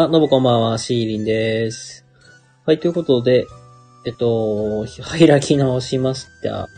[0.00, 2.06] あ、どうもこんばんは、シーリンです。
[2.64, 3.48] はい、ということで、
[4.06, 4.86] えっと、
[5.18, 6.68] 開き直しました。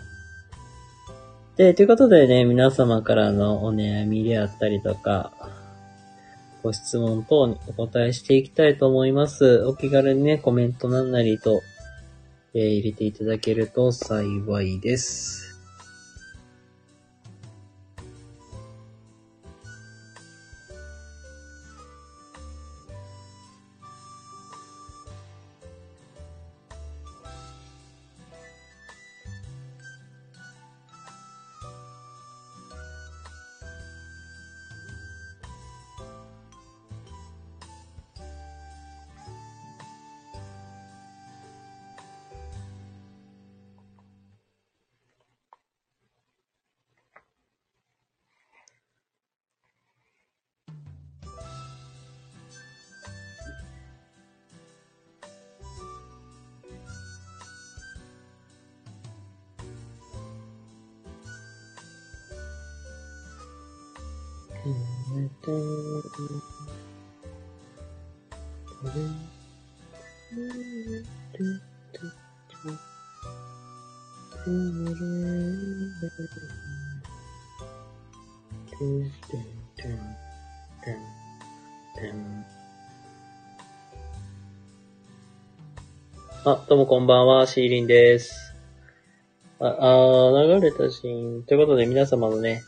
[1.58, 5.34] で、ということでね、皆様からのお悩みであったりとか、
[6.62, 9.64] ご質問等にお答えしていきたいと思います。
[9.66, 11.60] お気軽にね、コメントなんなりと、
[12.54, 15.49] えー入れていただけると幸いです。
[87.10, 88.54] ばんは、シーリンです。
[89.58, 91.42] あ、あ流れたシーン。
[91.42, 92.62] ということで皆様のね、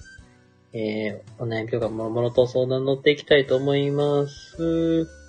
[0.73, 5.22] えー、お悩みとかもろもろと相談乗っていきたいと思います。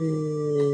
[0.00, 0.67] えー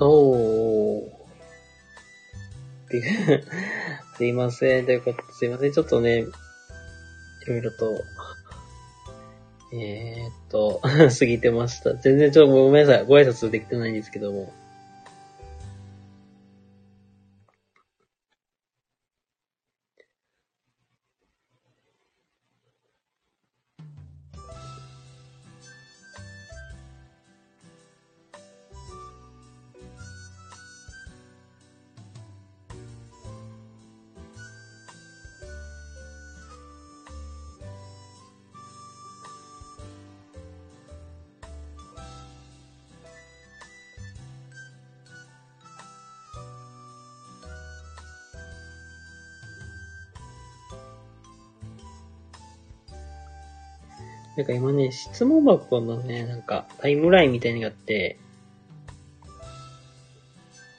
[0.00, 1.18] おー。
[2.88, 3.02] て
[4.16, 4.86] すいません。
[4.86, 5.72] ということで、すいません。
[5.72, 6.24] ちょっとね、い
[7.46, 8.02] ろいろと、
[9.72, 11.94] えー、っと、 過ぎてました。
[11.94, 13.06] 全然ちょっとごめんなさい。
[13.06, 14.52] ご挨拶できてないんですけども。
[54.48, 58.18] か今ね、質問箱のね、なんかタイムラインみたいなのがあって、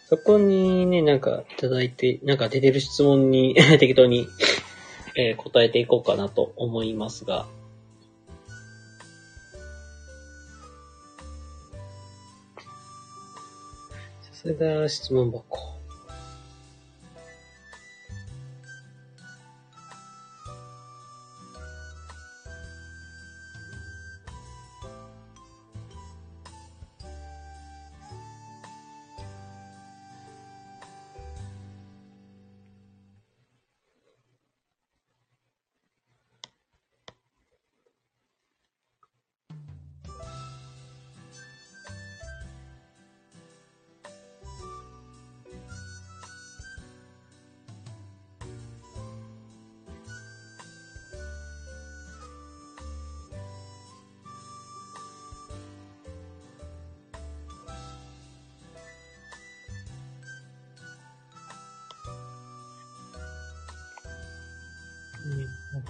[0.10, 4.28] そこにね、なんかいただいて、なんか出てる質問に 適当に、
[5.16, 7.46] え答えていこうかなと思いますが。
[14.32, 15.49] それが質問箱。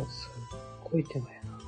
[0.07, 1.59] すっごい手前やな。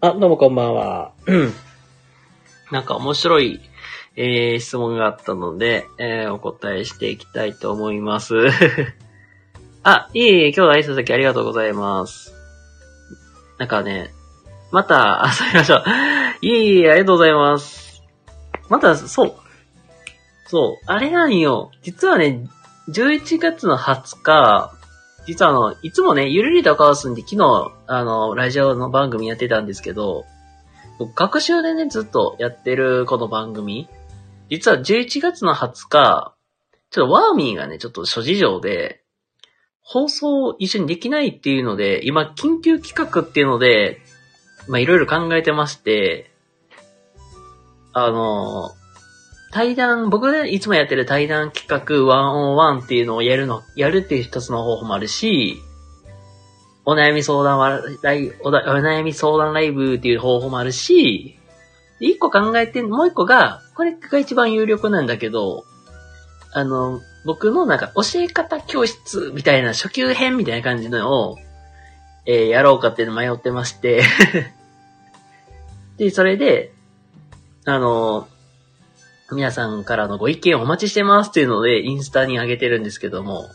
[0.00, 1.12] あ、どうもこんばんは。
[2.72, 3.60] なんか面白い、
[4.16, 8.34] えー、質問があったので、えー、お答えしていきたいと思います。
[9.84, 12.32] あ、いえいえ、今日の挨拶だけありがとうございます。
[13.58, 14.12] なんかね、
[14.72, 15.84] また、遊びましょう。
[16.40, 18.02] いえいえ、ありがとうございます。
[18.68, 19.34] また、そう。
[20.52, 21.70] そう、あれなんよ。
[21.80, 22.46] 実はね、
[22.90, 24.74] 11月の20日、
[25.26, 30.26] 実はあの、いつもね、ゆるりとカオスんで昨日、あの、ラジオの番組やってたんですけど、
[31.14, 33.88] 学習でね、ずっとやってるこの番組、
[34.50, 36.34] 実は11月の20日、
[36.90, 39.02] ちょっとワーミーがね、ちょっと諸事情で、
[39.80, 44.02] 放送を一緒にできないっていうので、今、緊急企画っていうので、
[44.68, 46.30] ま、いろいろ考えてまして、
[47.94, 48.74] あの、
[49.52, 55.62] 対談、僕でいつもやってる対談企画101っていうのをやるの、やるっていう一つの方法もあるし、
[56.86, 61.38] お悩み相談は、ライおだお悩み相談ライブっていう方法もあるし、
[62.00, 65.64] 一個考えて、もう一個が、これが一番有力なんだけど、
[66.54, 71.38] あの、僕のなんか教え方教室みたいな初級編みたいな感じのを、
[72.26, 74.02] えー、やろうかっていうの迷ってまして。
[75.98, 76.72] で、それで、
[77.66, 78.26] あの、
[79.32, 83.50] 皆さんからのご意見をお待ちしてますっていうので、インスタに上げてるんですけども、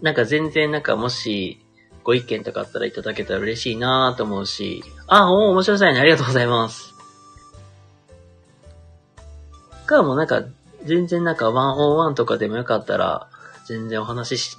[0.00, 1.58] なんか全然なんかもし、
[2.04, 6.00] ご意見とかあったらいただけたら嬉しいなと思うし、あ、お面白そうやね。
[6.00, 6.92] ありがとうございます。
[9.86, 10.44] かもなんか、
[10.84, 13.28] 全然なんか101とかでもよかったら、
[13.66, 14.56] 全然お話し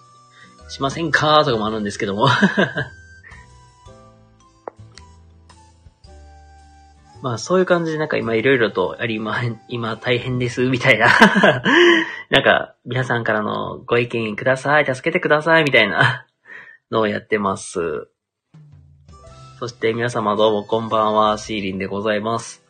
[0.70, 2.28] しませんかとかもあるんですけども
[7.24, 9.40] まあそういう感じでなんか今いろいろとありま、
[9.70, 11.08] 今大変です、みたいな
[12.30, 16.28] なんか皆さんからのご意見ください、助けてください、みたいな
[16.92, 18.10] のをやってます。
[19.58, 22.62] そして皆様どうもこんばんは、シーリンでございます。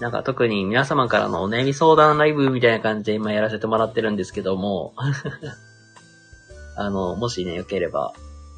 [0.00, 4.92] なんか特に皆様からのお悩み相談ライブみたいな感じで今やらせてもらってるんですけども
[6.76, 8.12] あの、もしね、よければ、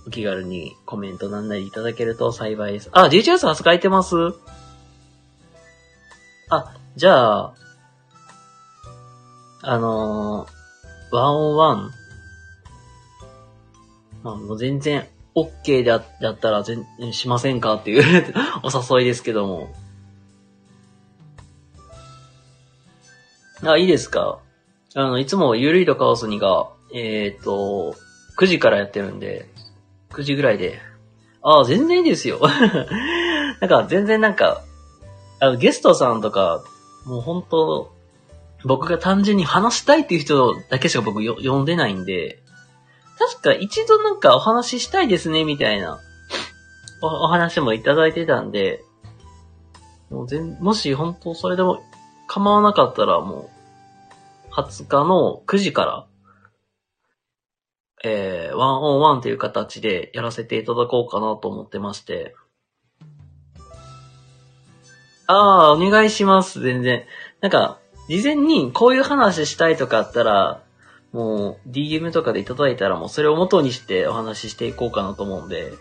[0.08, 2.90] お気軽にコメントなんなりいただけると幸いです。
[2.90, 4.16] あ、11月20日空いてます？
[6.50, 7.54] あ、じゃあ、
[9.62, 11.90] あのー、ワンオンワン。
[14.22, 17.74] まあ、もう全然、OK であだったら全、しませんか？
[17.74, 18.34] っていう
[18.64, 19.74] お誘いですけども。
[23.64, 24.38] あ、いいですか？
[24.94, 27.94] あの、いつもゆるいとカオスにが、えっ、ー、と、
[28.38, 29.48] 9時からやってるんで、
[30.10, 30.80] 9時ぐらいで。
[31.42, 32.40] あ、全然いいですよ。
[33.60, 34.62] なんか、全然なんか、
[35.40, 36.64] あの、ゲストさんとか、
[37.06, 37.92] もう本当
[38.64, 42.42] 僕が単純に話したいっていう人だけしか僕よ呼んでないんで、
[43.18, 46.00] 確か一度なんかお話ししたいですね、みたいな
[47.00, 48.84] おお話もいただいてたんで、
[50.10, 51.82] もう全、もし本当それでも
[52.26, 53.50] 構わなかったらも
[54.50, 56.06] う、20日の9時から、
[58.04, 62.34] えー、ワンオンワンという形でやらせていただこうかなと思ってまして、
[65.28, 67.04] ああ、お願いします、全然。
[67.40, 70.62] なんか、事前にこういう話したいとかあったら、
[71.12, 75.72] もう DM とかでいただいたらもうそれを元にしてお話ししていこうかなと思うんで。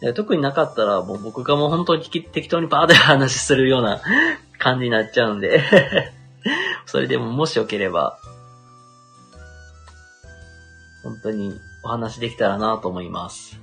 [0.00, 4.02] で特になかったらもう僕がもう本当に適当にバーで話するような
[4.58, 5.62] 感じになっちゃうんで
[6.84, 8.18] それでももしよければ、
[11.02, 13.58] 本当にお話できたらなと思います。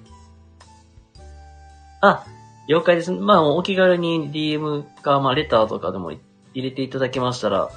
[2.02, 2.26] あ、
[2.68, 3.12] 了解です。
[3.12, 6.22] まあ、お気軽に DM か、まあ、レターとかでも入
[6.70, 7.70] れていただけましたら、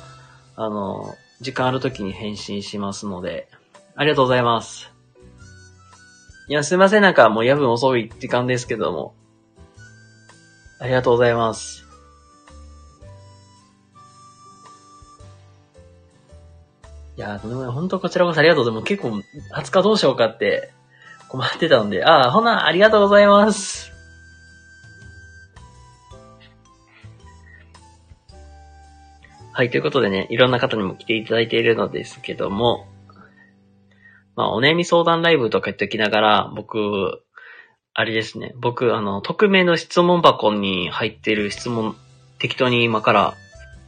[0.57, 3.49] あの、時間ある時に返信しますので、
[3.95, 4.93] ありがとうございます。
[6.49, 7.03] いや、すいません。
[7.03, 9.15] なんかもう夜分遅い時間ですけども。
[10.79, 11.85] ありがとうございます。
[17.17, 17.71] いや、とんでもない。
[17.73, 18.87] 本当こちらこそありがとうございます。
[18.87, 20.71] 結構、20日どうしようかって
[21.29, 23.96] 困ってたんで、ああ、ほな、ありがとうございます。
[29.57, 32.87] はい、ということでね、いろんな方にも来ていただいているのですけども、
[34.37, 37.23] まあ、お悩み相談ライブとか言っておきながら、僕、
[37.95, 41.97] あれですね、僕、あの、匿名の質問箱に入ってる質問、
[42.39, 43.35] 適当に今から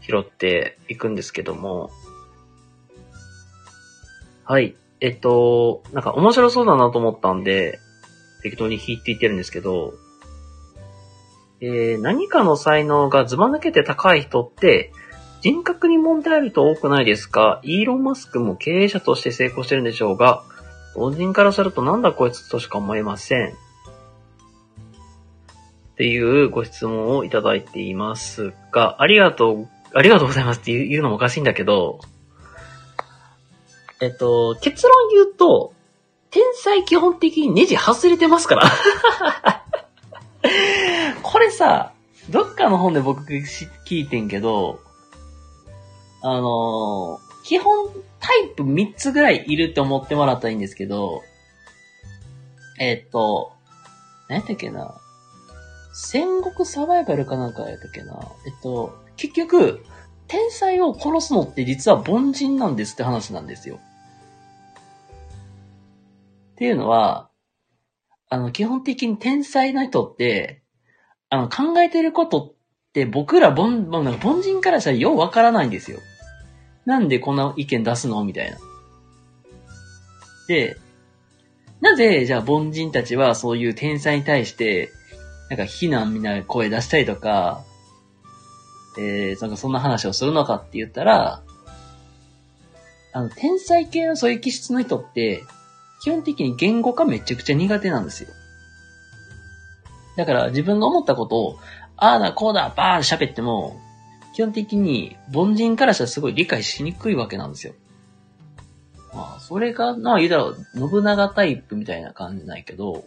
[0.01, 1.91] 拾っていくんですけども、
[4.45, 7.79] はい、えっと、なんか面白そうだなと思ったんで、
[8.43, 9.93] 適当に引いていってるんですけど、
[11.61, 14.93] えー、何かの才能がずば抜けて高い人って、
[15.41, 17.61] 人格に問題あると多くないですか？
[17.63, 20.43] イーロン・マスクも経営者として成功してるんでしょうが、
[20.95, 23.51] 凡人からするとなんだこいつとしか思えません。
[23.51, 23.53] っ
[25.99, 32.01] ていうご質問をいただいていますが、ありがとう、ありがとうございますって言うのもおかしいんだけど、
[34.01, 35.73] えっと、結論言うと、
[36.31, 38.71] 天才基本的にネジ外れてますから。
[41.23, 41.93] これさ、
[42.31, 44.81] どっかの本で僕聞いてんけど、
[46.23, 51.23] あのー、基本タイプ3つぐらいいるって思ってもらったらいいんですけど、
[52.79, 53.53] えっと、
[54.29, 54.95] 何やったっけな？
[55.95, 58.21] 戦国サバイバルかなんかやったっけな？
[58.47, 59.85] えっと、結局、
[60.27, 63.81] 天才を殺すのって実は凡人なんですって話なんですよ。
[66.53, 67.31] っていうのは、
[68.29, 70.63] あの、基本的に天才な人って、
[71.31, 72.55] あの、考えてること
[72.89, 75.99] って僕ら凡、凡人からしたらようわからないんですよ。
[76.87, 78.25] なんでこんな意見出すの？
[78.25, 78.57] みたいな。
[80.49, 80.77] で、
[81.81, 84.91] なぜ、じゃあ凡人たちはそういう天才に対して、
[85.51, 87.63] なんか非難みたいな声出したりとか、
[88.99, 91.43] えー、なんかそんな話をするのかって言ったら、
[93.13, 95.45] あの、天才系のそういう気質の人って、
[96.03, 98.31] 基本的に言語化めちゃくちゃ苦手なんですよ。
[100.17, 101.59] だから自分が思ったことを、
[101.99, 103.81] ああだこうだバーン喋っても、
[104.33, 107.75] 基本的に凡人からしたらすごい理解しにくいわけなんですよ。
[109.13, 110.53] まあ、それが、まあ言うたら、
[110.91, 113.05] 信長タイプみたいな感じないけど、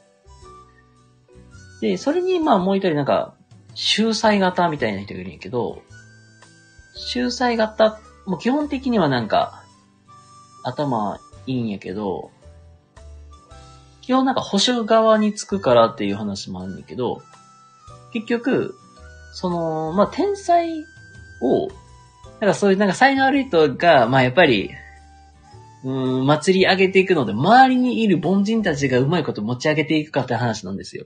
[1.79, 3.33] で、それにまあもう一人なんか、
[3.75, 5.81] 秀才型みたいな人がいるんやけど、
[6.95, 9.63] 秀才型、もう基本的にはなんか、
[10.63, 11.17] 頭
[11.47, 12.31] いいんやけど、
[14.01, 17.21] 基本なんか保守側につくからっていう話もあるんだけど、
[18.11, 18.75] 結局、
[19.31, 20.85] その、まあ、天才
[21.41, 21.67] を、
[22.39, 24.71] なんかそういうなんか才能ある人が、まあ、やっぱり、
[25.83, 31.05] うん、祭り上げていくので、周りにいる凡人たちがうまいこと持ち上げていくかって話なんですよ。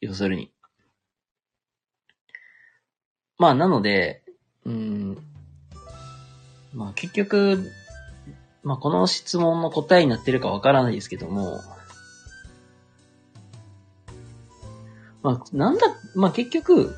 [0.00, 0.52] 要するに。
[3.38, 4.22] まあ、なので、
[4.66, 5.18] うん、
[6.74, 7.70] まあ結局、
[8.62, 11.60] まあこの質問の答えになってるかわからないですけども、
[15.22, 16.94] まあ、なんだ、まあ結局、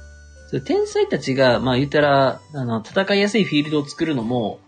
[0.60, 4.60] 天才たちが、まあ言ったら、あの、戦いやすいフィールドを作るのも、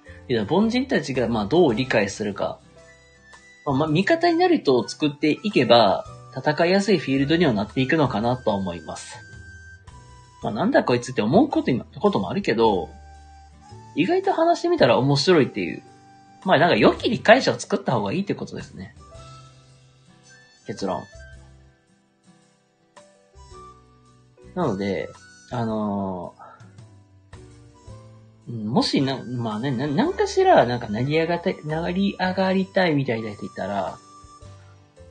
[0.49, 2.59] 凡人たちが、まあどう理解するか。
[3.67, 6.05] まあ、味方になる人を作っていけば、
[6.37, 9.17] 戦いやすいフィールドにはなっていくのかなと思います。
[10.43, 12.91] まあなんだこいつって思うことこともあるけど、
[13.95, 15.83] 意外と話してみたら面白いっていう。
[16.45, 18.95] まあなんか良き理解者を作った方がいいってことですね。
[20.67, 21.05] 結論。
[24.55, 25.09] なので、
[25.55, 33.97] あのー、もしな、まあね、な、なんかしら、なんか成り上がったい、成り上がりたいみたいな人いたら、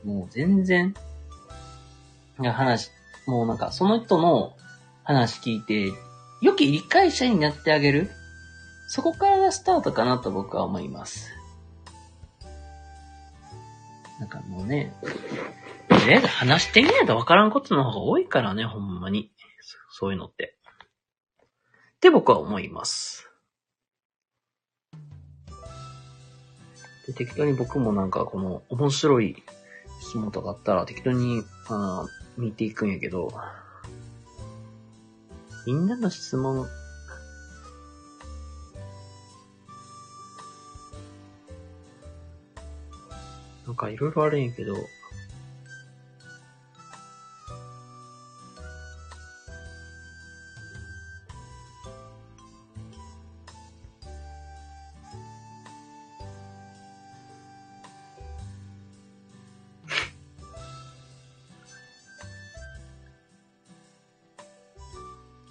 [0.04, 0.92] もう全然、
[2.36, 2.90] 話、
[3.26, 4.54] もうなんかその人の
[5.02, 5.94] 話聞いて、
[6.42, 8.10] 良き理解者になってあげる。
[8.86, 11.30] そこからがスタートかなと僕は思います。
[14.20, 14.92] なんかもうね、
[15.88, 19.33] とりあえず話してみないとわからんことの方が多いからね、ほんまに。
[19.96, 20.56] そういうのって。
[21.98, 23.30] って僕は思います。
[27.06, 29.44] で、適当に僕もなんかこの面白い
[30.00, 33.32] 質問とかあったら適当に、あ見ていくんやけど、
[35.64, 36.66] みんなの質問、
[43.64, 44.74] なんかいろいろあるんやけど、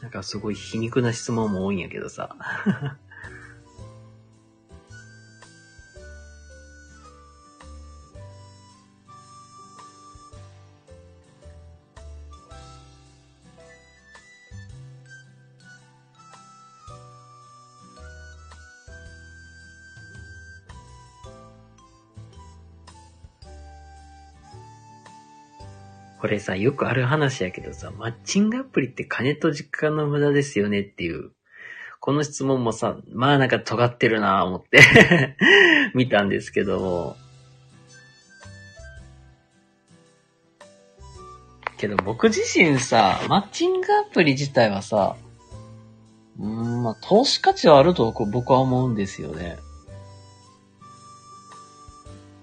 [0.04, 2.36] なんかすごい皮肉な質問も多いんやけどさ。
[26.24, 31.32] これさ、よくある話やけどさ、マッチングアプリって金と時間の無駄ですよねっていう。
[32.00, 34.80] この質問もさ、まあなんか尖ってるなぁ思って
[35.94, 37.18] 見たんですけども。
[41.76, 45.18] けど僕自身さ、マッチングアプリ自体はさ、
[46.40, 49.58] うーん、まあ、投資価値はあると僕は思うんですよね。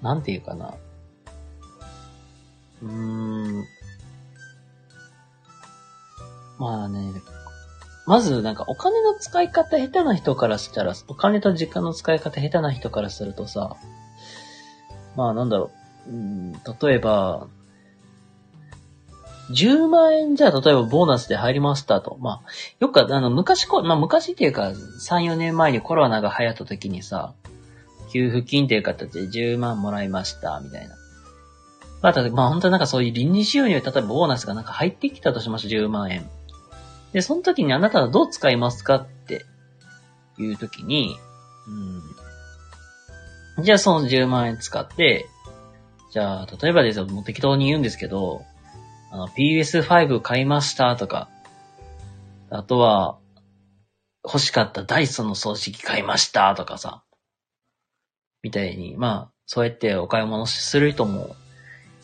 [0.03, 0.75] なんていうかな。
[2.83, 3.65] うーん。
[6.59, 7.13] まあね、
[8.07, 13.77] まずなんかお金の使い方下手な人からしたら、お金と時間の使い方下手な人からするとさ、
[15.17, 15.71] まあなんだろ
[16.07, 17.49] う、うん、例えば、
[19.51, 22.17] 10万円じゃあ例えばボーナスで入りましたと。
[22.21, 27.35] まあ、よくあの、昔こ、まあ昔っていうか、3、4年前にコロナが流行った時にさ、
[28.13, 31.00] 給付金っていう形で10万もらいました、みたいな。
[32.03, 36.29] まあ、ただまあ本当になんかそういう臨時収入、例えばボーナスがなんか入ってきたとしましょう、10万円。
[37.13, 39.45] で、その時にあなたはどう使いますかって
[40.39, 41.19] いう時に、
[43.57, 43.65] うん。
[43.65, 45.27] じゃあその10万円使って、
[46.13, 48.45] じゃあ、例えばですよ、もう適当に言うんですけど、
[49.13, 51.29] あの、PS5 買いましたとか、
[52.49, 53.19] あとは、
[54.25, 57.03] 欲しかったダイソンの掃除機買いましたとかさ、
[58.43, 61.35] みたいに、まあ、そうやってお買い物する人も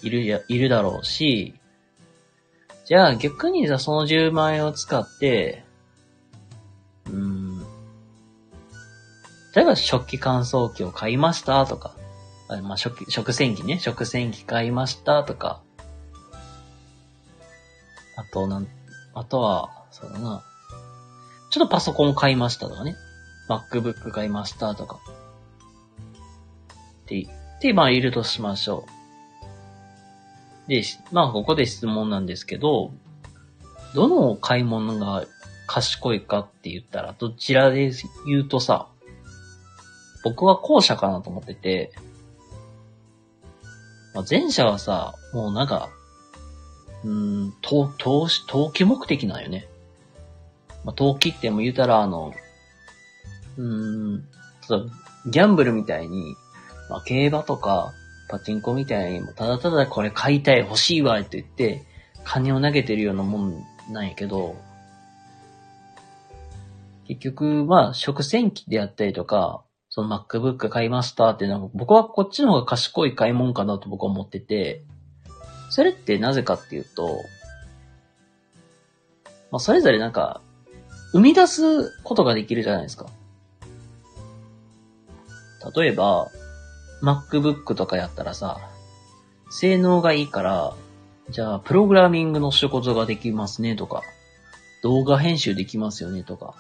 [0.03, 1.55] いるや、いるだろうし、
[2.85, 5.65] じゃあ逆にさ、その10万円を使って、
[7.07, 7.59] うん、
[9.55, 11.97] 例えば食器乾燥機を買いましたとか、
[12.49, 15.63] あまあ、食食洗機ね、食洗機買いましたとか、
[18.17, 18.69] あと、なん、
[19.15, 20.43] あとは、そうだな。
[21.51, 22.97] ちょっとパソコン買いましたとかね。
[23.49, 25.01] MacBook 買いましたとか。
[27.03, 27.27] って、
[27.61, 29.06] で、まあ、いるとしましょう。
[30.69, 32.93] で、まあ、ここで質問なんですけど、
[33.95, 35.25] どの買い物が
[35.67, 37.93] 賢いかって言ったら、どちらで
[38.27, 38.89] 言うとさ、
[40.25, 41.93] 僕は後者かなと思ってて、
[44.15, 45.89] まあ、前者はさ、もうなんか、
[47.05, 49.69] うん、投、投資、投機目的なんよね。
[50.85, 52.33] まあ、投機っても言うたら、あの、
[53.57, 54.25] うん、
[55.27, 56.35] ギャンブルみたいに、
[56.89, 57.93] まあ、競馬とか、
[58.29, 61.85] パチンコみたいにも、ただただこれ買いたい、欲しいわって言って、
[62.25, 64.57] 金を投げてるようなもんなんやけど、
[67.07, 74.83] 結局、まあ、食洗機であったりとか、その MacBook 買いましたっていうのは、僕はこっちの方が賢い買い物かなと僕は思ってて、
[75.71, 77.21] それってなぜかっていうと、
[79.51, 80.41] まあ、それぞれなんか、
[81.13, 83.07] 生み出すことができるじゃないですか。
[85.75, 86.29] 例えば、
[87.03, 88.59] MacBook とかやったらさ、
[89.51, 90.75] 性能がいいから、
[91.31, 94.03] じゃあ、プログラミングの仕事ができますねとか、
[94.83, 96.55] 動画編集できますよねとか、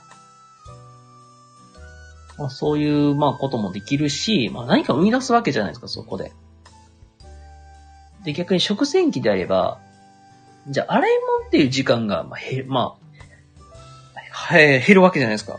[2.38, 6.33] まあ、そういう、まあ、こともできるし、まあ、何か生み出すわけじゃないですか、そこで。
[8.25, 9.79] で、逆に食洗機であれば、
[10.68, 13.07] じゃあ、洗い物っていう時間が、まあ、へ、まあ、
[14.37, 15.59] は減るわけじゃないですか。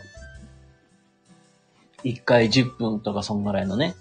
[2.04, 3.94] 一回10分とかそんぐらいのね、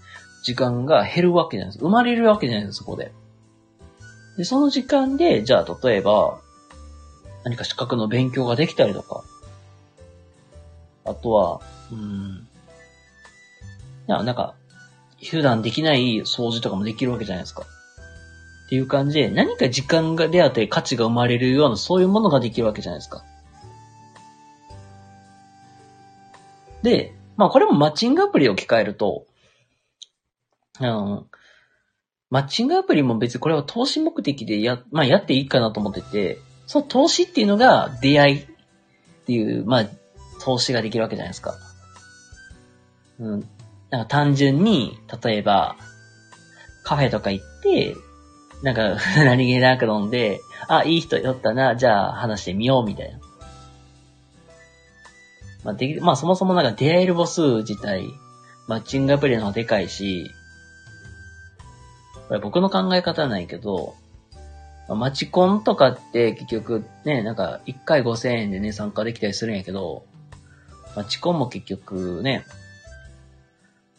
[0.43, 1.83] 時間が減るわけじゃないです。
[1.83, 3.11] 生まれるわけじゃないです、そこで。
[4.37, 6.39] で、その時間で、じゃあ、例えば、
[7.43, 9.23] 何か資格の勉強ができたりとか、
[11.05, 12.47] あとは、うん、
[14.07, 14.53] なんか、
[15.23, 17.65] 普段できない掃除とかもできるわけじゃないですか。
[18.67, 23.23] っていう感じで、何か時間がであって価値が生まれるような、そういうものができるわけじゃないですか。
[26.83, 29.25] で、まあこれもマッチングアプリを置き換えると、
[30.79, 31.25] うん、
[32.29, 38.45] マッチングアプリも別にこれは投資目的でや、まあやっていいかなと思ってて、その投資っていうのが出会いっ
[39.25, 39.85] ていう、まあ、
[40.41, 41.55] 投資ができるわけじゃないですか。
[43.19, 43.47] うん。
[43.89, 45.77] なんか単純に、例えば、
[46.83, 47.95] カフェとか行って、
[48.63, 53.19] なんか、 何気なく飲んで、あ、いい人酔ったな、じゃあ話してみよう、みたいな。
[55.63, 58.07] まあ、でき、まあそもそもなんか出会える母数自体、
[58.67, 60.31] マッチングアプリの方がでかいし、
[62.27, 63.95] これ僕の考え方はないけど、
[64.87, 70.05] まあ、マチコンとかって結局ね、なんか1回5000円でね、参加できたりするんやけど、
[70.95, 72.45] マチコンも結局ね、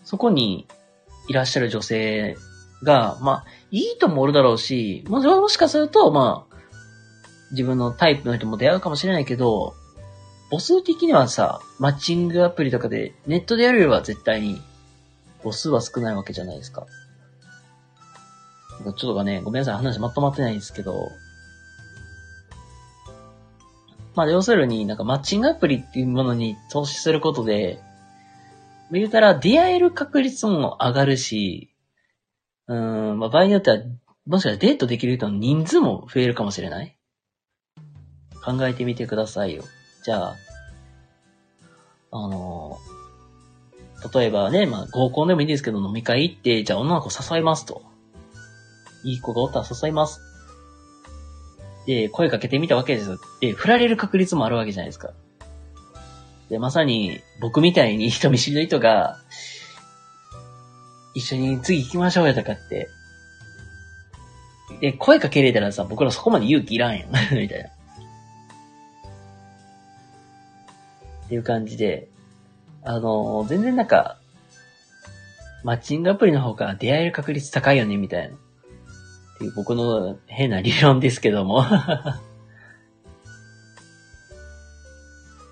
[0.03, 0.67] そこに
[1.29, 2.37] いらっしゃる女性
[2.83, 6.57] が、まあ、いい人もおるだろうし、もしかすると、まあ、
[7.51, 9.75] 自分のタイプの人も出会うかもしれないけど、
[10.51, 14.63] 母数的にはさ、マッチングアプリとかでネットでやるよりは絶対に
[15.43, 16.87] 母数は少ないわけじゃないですか。
[18.85, 21.11] ちょっとかね、ごめんなさい、話まとまってないんですけど、
[24.15, 27.81] まあ、要するになんかマッチングアプリっていうものに投資することで、
[28.91, 31.75] 言うたら出会える確率も上がるし、
[32.67, 33.79] うん、まあ、場合によっては、
[34.27, 36.97] もしかしたらデートできる人の人数も増えるかもしれない？
[38.45, 39.65] 考えてみてくださいよ。
[40.05, 40.37] じゃあ、
[42.11, 42.79] あの、
[44.15, 47.83] 例えばね、まあ合コンでもいいんですけど飲み会行って、じゃあ女の子誘いますと。
[49.05, 50.21] いい子がおったら誘います。
[51.87, 53.19] で、声かけてみたわけですよ。
[53.41, 55.13] で、振られる確率もあるわけじゃないですか。
[56.51, 59.19] で、まさに僕みたいに 人見知りの人が、
[61.15, 62.89] 一緒に次行きましょうよとかって。
[64.81, 67.11] で、声かけれたらさ、僕らそこまで勇気いらんやん。
[67.35, 67.69] みたいな。
[71.27, 72.09] っていう感じで、
[72.85, 74.19] あのー、全然なんか、
[75.65, 78.37] マッチングアプリの方が出会える確率高いよね、みたいな。
[79.39, 81.65] っていう僕の変な理論ですけども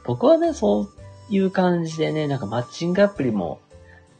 [0.04, 0.88] 僕はね、そう
[1.30, 3.60] いう感じでね、なんかマッチングアプリも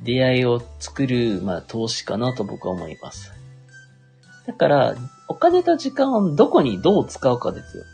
[0.03, 3.33] 出会いを作る、まあ、投資かなと僕は思います。
[4.47, 4.95] だから、
[5.29, 7.85] お金と時間をどこにどう使うかですよ。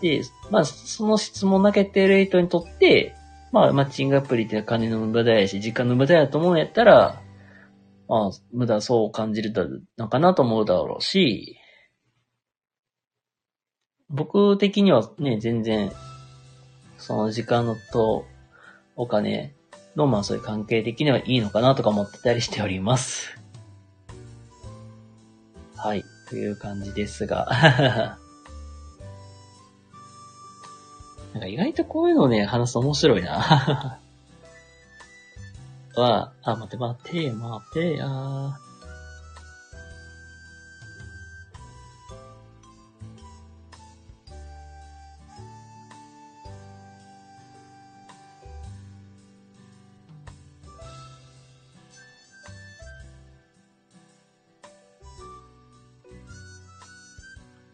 [0.00, 3.16] で、まあ、その質問投げてる人にとって、
[3.52, 7.21] まあ、マッチングアプリって金の無駄やし、時間の無駄やと思うんやったら、
[8.08, 9.52] まあ、無駄そう感じる
[9.98, 11.58] のかなと思うだろうし、
[14.08, 15.90] 僕的にはね、全然、
[16.98, 18.26] その時間と
[18.94, 19.54] お金
[19.96, 23.34] の、まあそういう関係的にはいいのかなとか思ってたりしております。
[25.76, 27.48] はい、という感じですが。
[31.32, 33.98] なんか意外とこういうのをね、話すと面白いな。
[36.00, 38.52] は、あ、待って待って、待ってやー。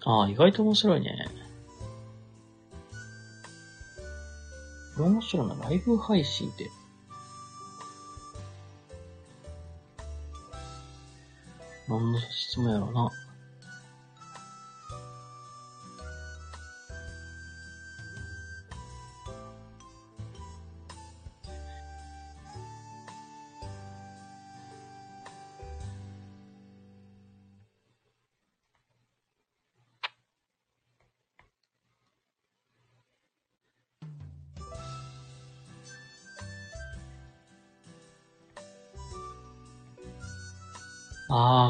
[0.04, 1.28] ああ、意外と面白いね。
[4.98, 5.54] 面白いな。
[5.56, 6.70] ライブ配信って。
[11.88, 13.27] 何の質問やろな。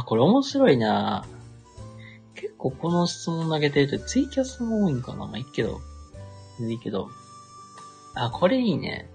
[0.08, 1.26] これ面白いな
[2.34, 5.82] 結構この質問投げてるとツイキャスも多いんかなまあいいけど。
[6.60, 7.10] いいけど。
[8.14, 9.10] あ、これいいね。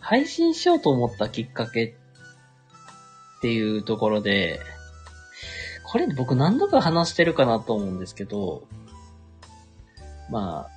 [0.00, 4.60] 配信しようと思ったきっかけっていうところで、
[5.82, 8.66] これ僕何度か話してるかなと思うんですけど、
[10.30, 10.70] ま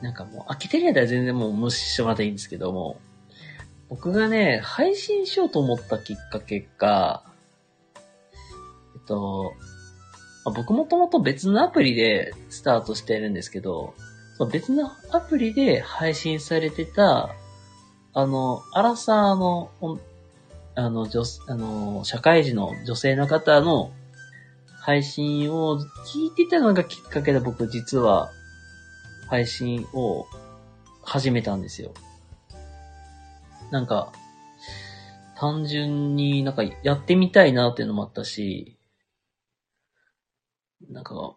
[0.00, 2.98] あ、なんかもう飽きてるやったら全然もう無視してもらっていいんですけども、
[3.88, 7.22] 僕がね、配信しようと思ったきっかけが、
[8.94, 9.52] えっと、
[10.44, 13.94] 僕もともと別のアプリでスタートしてるんですけど、
[14.36, 17.30] その別のアプリで配信されてた、
[18.12, 19.70] あの、アラサーの、
[20.74, 23.92] あの、女、あの、社会人の女性の方の
[24.80, 28.30] 配信を聞いてたのがきっかけで僕実は
[29.28, 30.26] 配信を
[31.02, 31.92] 始めたんですよ。
[33.70, 34.12] なんか、
[35.38, 38.78] 単純になんかやってみたいなっていうのもあったし、
[40.88, 41.36] なんか、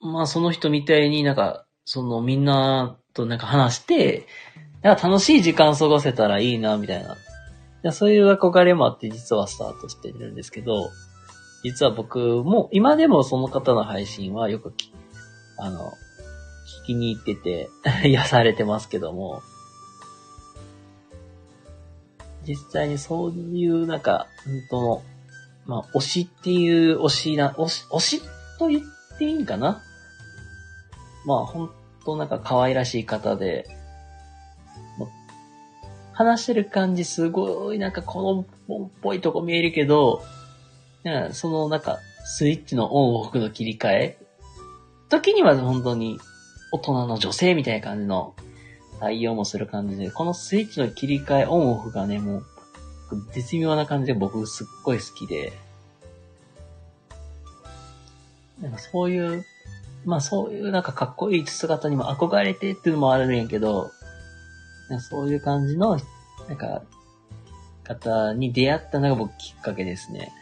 [0.00, 4.26] まあその人みたいになんか、そのみんなとなんか話して、
[4.82, 7.04] なんか楽しい時間過ごせたらいいな、みたい
[7.82, 7.92] な。
[7.92, 10.90] そういう憧れもあって実はスタートしてるんですけど、
[11.62, 14.74] 実は僕も、今でもその方の配信はよく
[15.58, 15.92] あの、
[16.84, 17.68] 聞きに行ってて
[18.08, 19.42] 癒されてますけども、
[22.50, 25.02] 実際にそういうなんか、うんと、
[25.66, 28.22] まあ、推しっていう推しな、推し、推し
[28.58, 28.82] と言っ
[29.18, 29.80] ていいんかな？
[31.26, 31.70] まあ、ほん
[32.04, 33.68] となんか可愛らしい方で、
[36.12, 38.20] 話してる感じすごいなんか子
[38.68, 40.22] 供っぽいとこ見えるけど、
[41.32, 44.18] そのなんかスイッチのオンオフの切り替え？
[45.08, 46.18] 時には本当に
[46.72, 48.34] 大人の女性みたいな感じの
[49.00, 52.44] 対応もする感じで、このスイッチの切り替えオンオフがね、もう、
[53.32, 55.52] 絶妙な感じで僕すっごい好きで、
[58.60, 59.44] なんかそういう、
[60.04, 63.90] まあそういうなんかかっこいい姿にも憧れてっていうのもあるんやけど、
[65.08, 65.98] そういう感じの、
[66.48, 66.82] なんか、
[67.84, 70.32] 方に出会ったのが僕きっかけですね。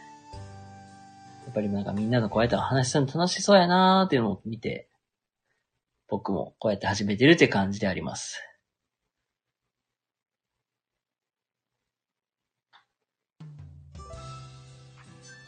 [1.45, 4.87] やっぱりなんかみんなのこうやって話しすの楽しそうやなーっていうのを見て、
[6.07, 8.48] 僕もこうやって始めてるって感じであります。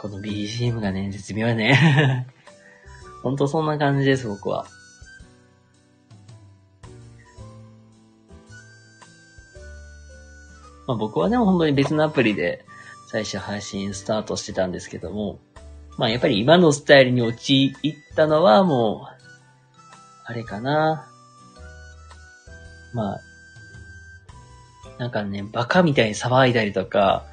[0.01, 2.25] この BGM がね、絶妙やね。
[3.21, 4.65] ほんとそんな感じです、僕は。
[10.87, 12.65] まあ僕はね、本当に別のアプリで
[13.09, 15.37] 最初配信スタートしてたんですけども、
[15.99, 19.23] まあやっぱり今のスタイルに陥ったのはもう、
[20.25, 21.07] あれかな。
[22.91, 23.21] まあ、
[24.97, 27.27] なんかね、バカみたいに騒いだりとか、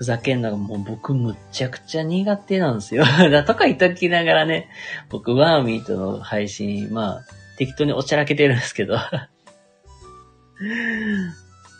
[0.00, 3.04] ふざけんのがもう僕むっちゃくちゃ苦手なんですよ。
[3.30, 4.70] だとか言っときながらね、
[5.10, 7.24] 僕ワーミーとの配信、まあ、
[7.58, 8.96] 適当におちゃらけてるんですけど。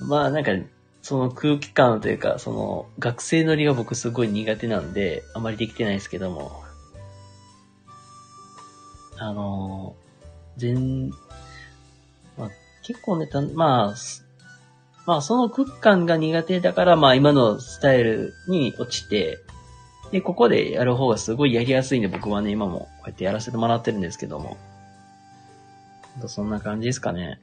[0.06, 0.52] まあなんか、
[1.00, 6.62] その空気感というか、その学生乗りが僕すごい苦手なんで、あまりできてないですけども。
[9.16, 9.96] あの、
[10.58, 11.08] 全、
[12.36, 12.50] まあ
[12.82, 13.96] 結構ね、たまあ、
[15.06, 19.38] まあその空間が苦手だから、まあ今のスタイルに落ちて、
[20.12, 24.56] で、ここでやる方がすごいやりやすいんで僕はね、今もこうやってやらせてもらってるんですけども。
[26.26, 27.40] そんな感じですかね。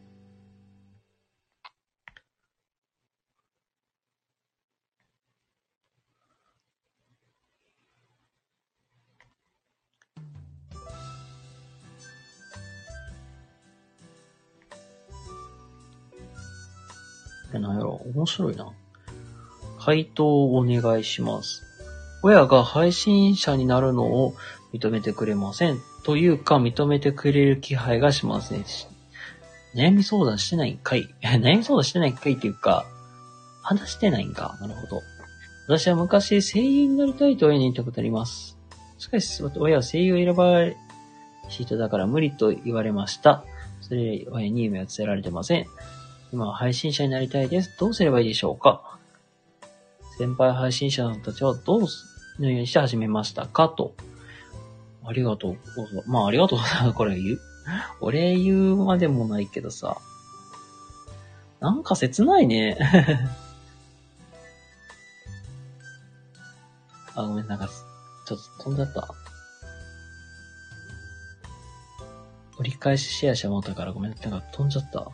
[17.60, 18.72] なんやろ面白いな。
[19.80, 21.64] 回答をお願いします。
[22.24, 24.34] 親が配信者になるのを
[24.74, 25.80] 認めてくれません。
[26.04, 28.88] というか、認めてくれる気配がしませんし。
[29.76, 32.86] 悩み相談してないんかい 悩み相談してないんかいっていうか、
[33.62, 34.58] 話してないんか。
[34.62, 35.02] なるほど。
[35.68, 38.58] 私は昔声優になりたいと親に言ったことあります。
[38.98, 40.78] しかし、親は声優を選ばれ
[41.50, 43.44] し人だから無理と言われました。
[43.82, 45.66] それ親に夢は伝えられてません。
[46.34, 47.78] 今配信者になりたいです。
[47.80, 48.98] どうすればいいでしょうか？
[50.18, 52.06] 先輩配信者たちはどうす
[52.40, 53.70] のようにして始めましたか？
[53.70, 53.94] と。
[55.06, 55.58] ありがとう。
[56.08, 56.60] まあ、ありがとう。
[56.94, 57.40] これ言う？
[58.02, 59.98] 俺言うまでもないけどさ。
[61.60, 62.78] なんか切ないね。
[67.16, 67.68] あ、ごめん、なんか、
[68.28, 69.08] ちょっと飛んじゃった。
[72.60, 75.10] 折り返しシェアしてもうたからごめん、なんか飛んじゃった。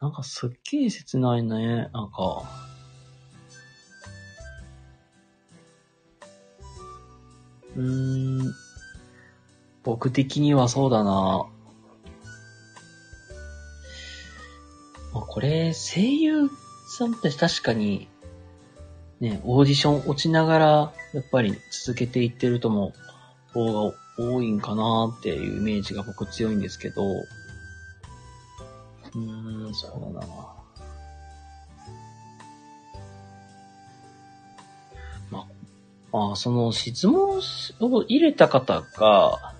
[0.00, 1.90] なんかすっげえ切ないね。
[1.92, 2.42] なんか。
[7.76, 8.54] うーん。
[9.82, 11.46] 僕的にはそうだな。
[15.12, 16.48] まあ、これ、声優
[16.88, 18.08] さんって確かに、
[19.20, 22.94] ね、オーディション落ちながら、やっぱり続けていってるとも、
[23.52, 27.02] 方が多いんかなっていうイメージが僕強いんですけど、
[29.14, 30.26] うーん、そうだな。
[35.30, 35.46] ま
[36.12, 37.40] あ、あその質問
[37.80, 39.54] を入れた方が、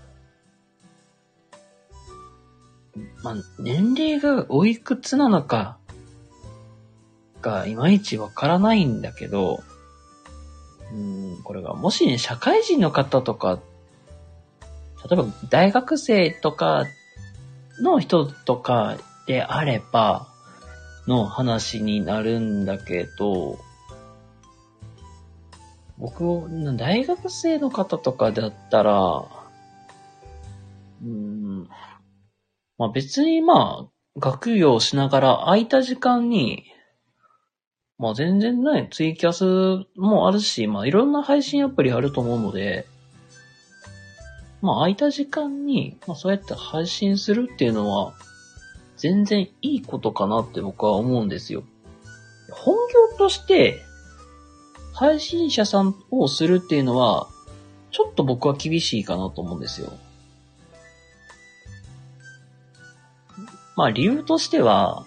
[3.22, 5.78] まあ、年齢がおいくつなのか、
[7.40, 9.62] がいまいちわからないんだけど、
[10.92, 13.60] うん、これが、もしね、社会人の方とか、
[15.08, 16.84] 例えば大学生とか
[17.80, 20.26] の人とかであれば、
[21.06, 23.58] の話になるんだけど、
[25.98, 29.24] 僕、大学生の方とかだったら、
[31.02, 31.68] うん、
[32.78, 36.64] まあ別にまあ、学業をしながら空いた時間に、
[37.98, 42.86] まあ全然ね、ツイキャスもあるし、まあいろんな配信アプリあると思うので、
[44.62, 48.14] まあ空いた時間に、まあそうやって配信するっていうのは、
[49.00, 51.64] 全然いいことかなって僕は思うんですよ。
[52.52, 52.76] 本
[53.10, 53.82] 業として、
[54.92, 57.26] 配信者さんをするっていうのは、
[57.90, 59.94] ちょっと僕は厳しいかなと思うんですよ。
[63.74, 65.06] まあ理由としては、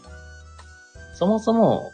[1.14, 1.92] そもそも、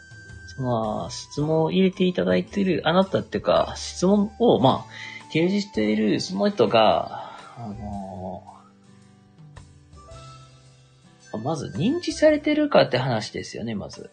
[0.56, 8.09] その質問を入れていただいているあなたっていうか、質問をまあ提示しているその人が、あの
[11.38, 14.10] まず認知されてるかって話ですよね、まず。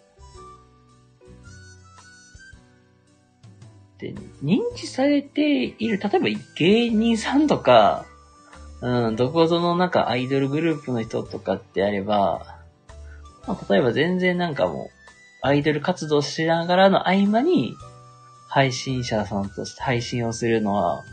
[3.98, 8.06] で、認知されている、例えば芸人さんとか、
[8.82, 12.58] うん、どこぞのなんかアイドルグループの人とかってあれば、
[13.48, 14.90] まあ、例えば全然なんかもう、
[15.42, 17.76] アイドル活動しながらの合間に、
[18.50, 21.04] 配信者さんとして配信をするのは、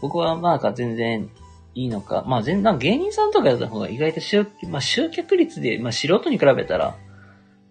[0.00, 1.30] 僕はなんか全然
[1.74, 2.24] いいのか。
[2.26, 6.96] まあ全然、芸人さんとかやった方が意外と集、まあ集客率で、まあ素人に比べたら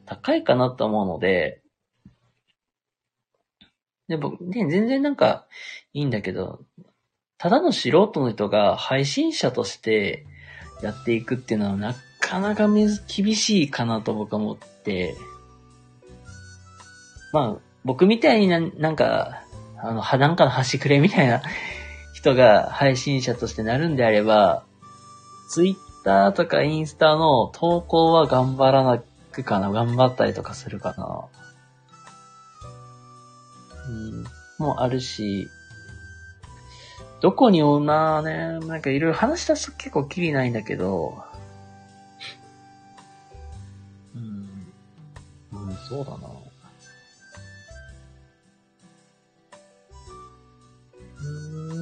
[0.06, 1.62] 高いかなと思うので、
[4.08, 5.48] で、僕、ね、全然なんか
[5.94, 6.62] いいんだけど、
[7.38, 10.26] ただの素人の人が配信者として
[10.82, 15.16] やっていくっていうのはなかなか厳しいかなと僕は思って、
[17.34, 19.44] まあ、僕みたいにななんか、
[19.78, 21.42] あの、なんかの端くれみたいな
[22.18, 24.64] 人が配信者としてなるんであれば、
[25.50, 31.26] ツイッターとかインスタの投稿は頑張らなくかな、頑張ったりとかするかな。
[33.88, 34.24] うん、
[34.58, 35.48] もうあるし、
[37.22, 41.24] どこにおなね、なんかいろいろ話したすと結構きりないんだけど、
[44.16, 44.74] うん、
[45.52, 46.37] うん、そうだな。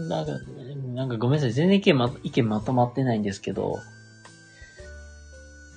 [0.07, 0.31] なんか、
[0.93, 1.51] なんかごめんなさい。
[1.51, 3.79] 全然意見ま、意見まとまってないんですけど、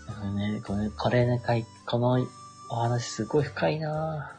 [0.06, 2.26] なんかね、これ、これね、かい、この
[2.70, 4.34] お話すごい深いな。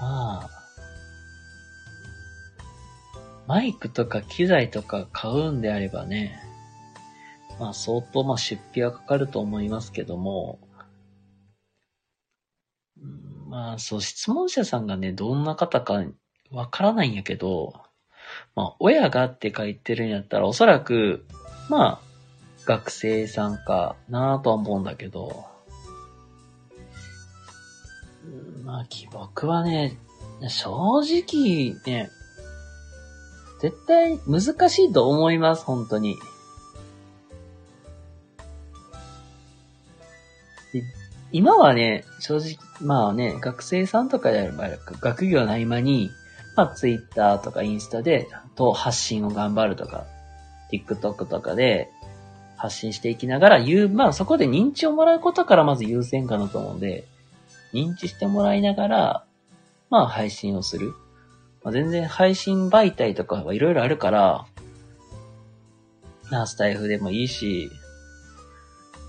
[0.00, 0.50] まあ、
[3.46, 6.40] マイクとか機材とか買うんであればね、
[7.60, 10.58] まあ相当まあ出費はかかると思いますけども、
[13.52, 16.02] まあ、そう、質問者さんがね、どんな方か
[16.50, 17.74] わからないんやけど、
[18.54, 21.26] まあ、親がって書いてるんやったら、おそらく、
[21.68, 22.00] まあ、
[22.64, 25.44] 学生さんかなとは思うんだけど、
[28.64, 29.98] まあ、僕はね、
[30.48, 32.08] 正直ね、
[33.60, 36.16] 絶対難しいと思います、本当に。
[41.32, 44.68] 今はね、正直、まあね、学生さんとかであれば、
[45.00, 46.10] 学業の合間に、
[46.56, 50.04] まあ、ツイッターとかインスタで、と発信を頑張るとか、
[50.70, 51.90] TikTok とかで
[52.56, 57.04] 発信していきながら言う、まあそこで認知をもらうことからまず優先かなと思うんで、
[57.72, 59.24] 認知してもらいながら、
[59.90, 60.94] まあ配信をする。
[61.62, 64.46] まあ、全然配信媒体とかはいろいろあるから、
[66.30, 67.70] まあスタイフでもいいし、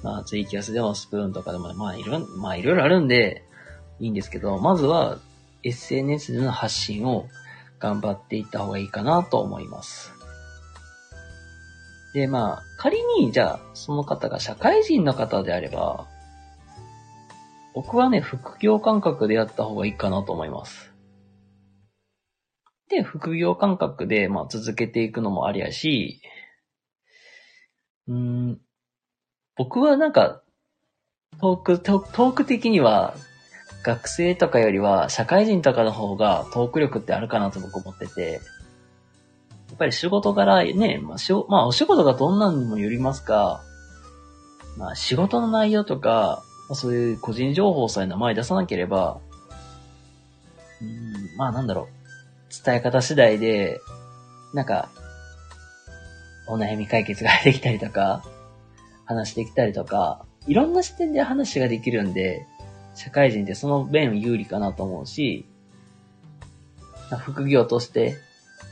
[0.04, 3.44] まあ、ツイキャスでもスプーンとかでも、まあ、いろ、まあ、いろいろあるんで、
[4.00, 5.18] いいんですけど、まずは、
[5.64, 7.30] SNS での発信を
[7.80, 10.12] 頑張っていった方がいいかなと思います。
[12.14, 16.06] で、まあ、仮に、じゃあ、その方が社会人の方であれば、
[17.74, 20.94] 僕はね、副業感覚でやった方がいいかなと思います。
[22.90, 26.22] で、副業感覚で、まあ、続けていくのもありやし、
[28.08, 28.62] うん、
[29.56, 30.42] 僕はなんか、
[31.40, 33.16] トーク、トーク的には、
[33.84, 38.42] 学生とかよりは社会人とかの方がトーク力ってあるかなと僕思ってて、
[39.68, 43.62] やっぱり仕事柄ね、まあ、しまあ、お仕事がどんなにもよりますが、
[44.78, 49.20] まあ、仕事の内容とか、そういう個人情報さえ名前出さなければ、
[50.82, 53.82] うん、まあなんだろう、伝え方次第で、
[54.54, 54.90] なんか、
[56.48, 58.24] お悩み解決ができたりとか、
[59.06, 62.46] 話できたりとか、いろんな視点で話ができるんで、
[62.96, 65.46] 社会人ってその面有利かなと思うし、
[67.18, 68.18] 副業として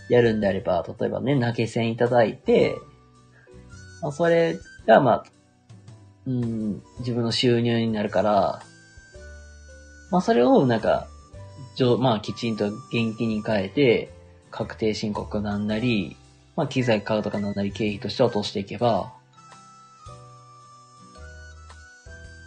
[0.10, 2.78] やるんであれば、例えばね、投げ銭いただいて、
[4.02, 5.26] まあ、それが、まあ、
[6.28, 8.62] うん、自分の収入になるから、
[10.12, 11.08] まあ、それをなんか、
[11.76, 14.12] じょまあ、きちんと現金に変えて、
[14.50, 16.18] 確定申告なんなり、
[16.56, 19.14] まあ、機材買うとかなんなり経費として落としていけば、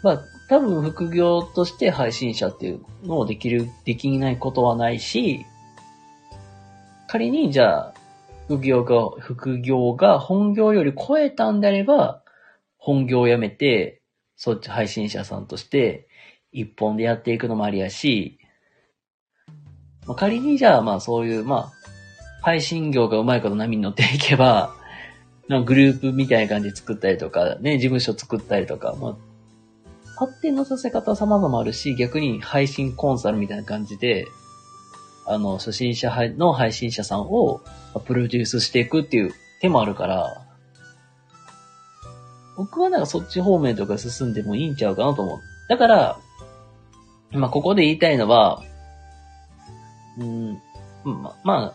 [0.04, 5.46] まあ、多分副業として配信者っていうのをできる、できないことはないし、
[7.08, 7.94] 仮にじゃあ、
[8.46, 12.22] 副業が、副業が本業より超えたんであれば、
[12.76, 14.02] 本業を辞めて、
[14.36, 16.06] そっち配信者さんとして、
[16.52, 18.38] 一本でやっていくのもありやし、
[20.06, 21.72] ま、仮にじゃあ、まあそういう、まあ、
[22.42, 24.74] 配信業がうまいこと波に乗っていけば、
[25.48, 29.16] グループみたいな感じで作ったりとか、ね、事務所作ったりとか、まあ、
[30.16, 34.26] 発展のさせ方は様々あるし、逆に配信コンサルみたいな感じで、
[35.26, 37.62] あの、初心者の配信者さんを
[38.04, 40.44] プロデュースしていくっていう手もあるから、
[42.56, 45.38] 僕はなんかそっち方面とか進んでもいいんちゃうかなと思う。
[45.68, 46.18] だから、
[47.32, 48.62] まあ、ここで言いたいのは、
[50.18, 50.62] うん、
[51.04, 51.74] ま、ま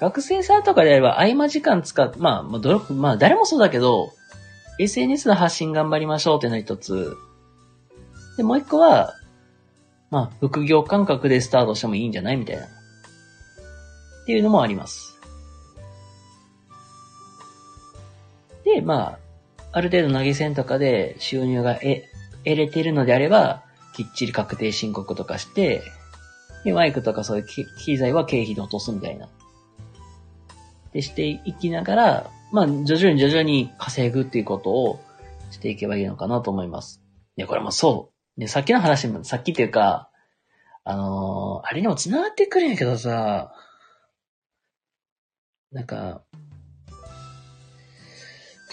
[0.00, 4.10] 学生さんとかであれば合間時間使う、まあ、まあ、どまあ、誰もそうだけど、
[4.80, 7.16] SNS の発信頑張りましょうっていうのが一つ。
[8.40, 9.16] で、もう一個は、
[10.10, 12.64] まあ、副業感覚でスタートしてもいいんじゃないみたいな。
[12.64, 12.68] っ
[14.24, 15.20] ていうのもあります。
[18.64, 19.18] で、まあ、
[19.72, 22.04] ある程度投げ銭とかで収入が得、
[22.46, 23.62] れてるのであれば、
[23.94, 25.82] きっちり確定申告とかして、
[26.64, 27.46] で、マイクとかそういう
[27.84, 29.28] 機材は経費で落とすみたいな。
[30.94, 34.98] でしていきながら、まあ、徐々に徐々に稼ぐっていうことを
[35.50, 37.02] していけばいいのかなと思います。
[37.36, 38.40] いや、これもそうう。
[38.40, 40.10] ね、さっきの話も、さっきっていうか、
[40.84, 43.52] あのー、あれにも繋がってくるんやけどさ、
[45.72, 46.22] なんか、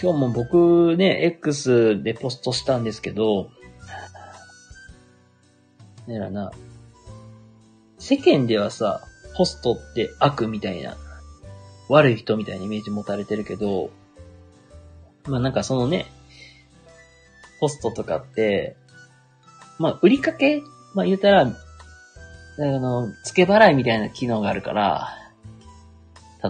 [0.00, 3.50] 今日も僕ね、X でポストしたんですけど、
[6.06, 6.50] ねらな、
[7.98, 9.00] 世間ではさ、
[9.34, 10.96] ホストって悪みたいな
[11.88, 13.90] 悪い人みたいなイメージ持たれてるけど、
[15.26, 16.06] まあなんかそのね、
[17.60, 18.76] ホストとかって、
[19.78, 20.62] まあ売りかけ
[20.94, 21.50] まあ言うたら、あ
[22.60, 25.08] の、付け払いみたいな機能があるから、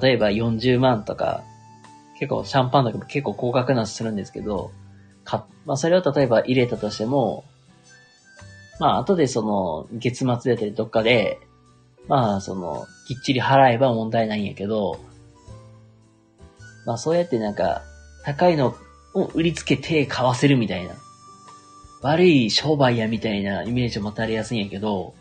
[0.01, 1.45] 例えば40万とか、
[2.19, 4.73] 結構シャンパンとかも結構高額なするんですけど、
[5.25, 7.45] か、まあそれを例えば入れたとしても、
[8.81, 11.41] まあ後でその月末だったりどっかで、
[12.09, 14.99] まあその、きっちり払えば問題ないんやけど、
[16.87, 17.83] まあそうやってなんか、
[18.25, 18.75] 高いの
[19.15, 20.95] を売りつけて買わせるみたいな。
[22.01, 25.15] 悪い商売やみたいなイメージを持たれやすいんやけど、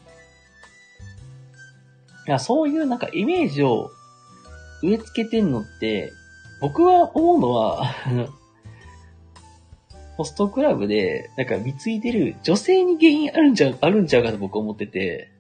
[2.27, 3.89] いや、そういうなんかイメージを
[4.83, 6.11] 植え付けてんのって、
[6.61, 7.95] 僕は思うのは
[10.17, 15.31] ホストクラブで、なんか貢いでる女性に原因あるんちゃう、あるんちゃうかと僕は思ってて、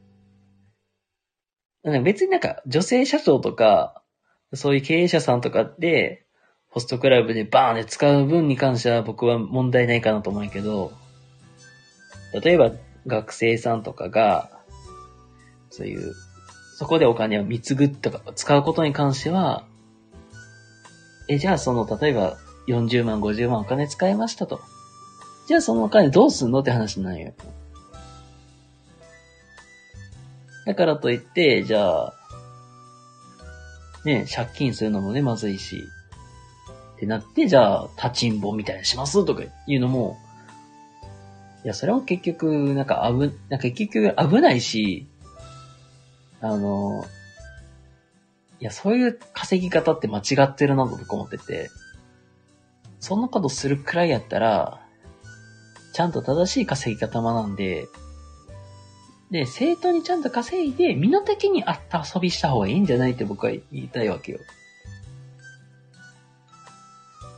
[2.03, 4.01] 別になんか女性社長とか、
[4.53, 6.25] そういう経営者さんとかで、
[6.69, 10.91] ホストクラブでバーンで使う分に関しては僕は問題ないかなと思うんやけど、
[12.33, 12.71] 例えば
[13.05, 14.49] 学生さんとかが、
[15.69, 16.13] そういう、
[16.77, 19.65] そこでお金を貢ぐとか使うことに関しては、
[21.27, 24.61] え、じゃあその、例えば40万、50万お金使いましたと。
[25.47, 27.33] じゃあそのお金どうすんのって話になるよ。
[30.65, 32.13] だからといって、じゃあ、
[34.03, 35.87] ね、借金するのもね、まずいし。
[36.95, 40.17] ってなって、じゃあ、立ちんぼみたいにしますとかいうのも、
[41.63, 45.07] いや、それは結局、なんか危、なんか結局危ないし、
[46.41, 47.05] あの、
[48.59, 51.69] いや、そういう稼ぎ方って間違ってるなと僕思ってて、
[52.99, 54.81] そんなことするくらいやったら、
[55.93, 57.87] ちゃんと正しい稼ぎ方学んで、
[59.31, 64.39] で、生徒にちゃんと稼いで、身の丈に合った遊びした方がいいんじゃないって僕は言いたいわけよ。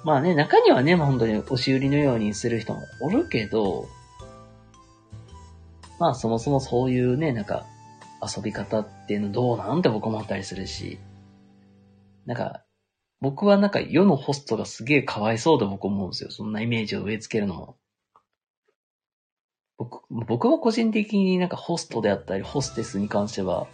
[0.03, 3.87] まあね、中にはね、まあ、本当に押し売りのようにする人もおるけど、
[5.99, 7.65] まあそもそもそういうね、なんか、
[8.21, 10.97] 遊び方っていうのどうなんて僕思ったりするし、
[12.25, 12.63] なんか、
[13.21, 16.31] 僕はなんか世のホストがすげえかわいそうで僕思うんですよ。
[16.31, 17.77] そんなイメージを植え付けるのも。
[19.77, 23.67] 僕、僕は個人的になんかホストであったり、ホステスに関しては、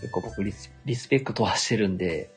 [0.00, 2.30] 結構僕リスリスペクトはしてるんで、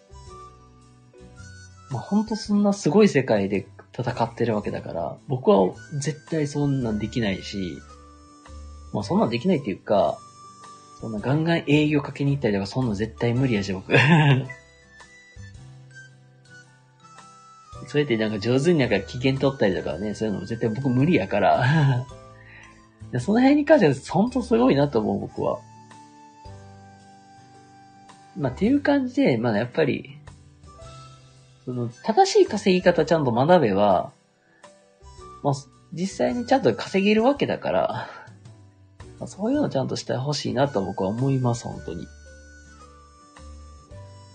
[1.89, 3.67] まあ本当そんなすごい世界で
[3.97, 7.77] 戦ってるわけだから、僕は絶対そんなんできないし、
[8.97, 10.17] まあそんなんできないっていうか、
[10.99, 13.93] そんなガンガン営業かけに行ったりとかそんな絶対無理やし、僕。
[17.85, 22.05] そうやってなんか上手になんか機嫌取ったりとかね、そういうのも絶対僕無理やから
[23.21, 25.59] その辺に関しては、ほんとすごいなと思う、僕は。
[28.35, 30.17] まあ、っていう感じで、まあ、やっぱり、
[31.65, 34.11] その、正しい稼ぎ方ちゃんと学べば、
[35.43, 35.53] まあ、
[35.93, 38.09] 実際にちゃんと稼げるわけだから、
[39.25, 42.07] そういうのちゃんとしてほしいなと僕は思います、本当に。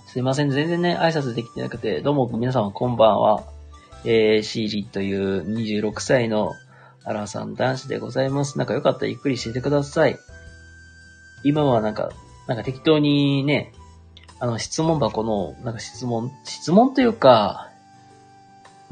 [0.06, 3.44] すいません、全然ね、挨拶できてなくて、どうも皆様こんばんは。
[4.04, 6.52] えー、シーリという26歳の
[7.04, 8.58] アラさん男子でございます。
[8.58, 10.18] なんかよかったらゆっくりしててください。
[11.44, 12.10] 今はなんか、
[12.46, 13.72] なんか適当にね、
[14.38, 17.70] あの質問箱の、なんか質問、質問というか、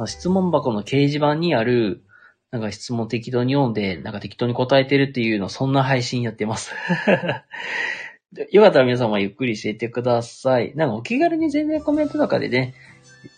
[0.07, 2.03] 質問箱の掲示板にある、
[2.51, 6.73] なんか質問適当に読んで、なんか適当に答えてるっていうの、そんな配信やってます。
[8.51, 10.75] よかったら皆様ゆっくりしていってください。
[10.75, 12.75] なんかお気軽に全然コメントとかでね、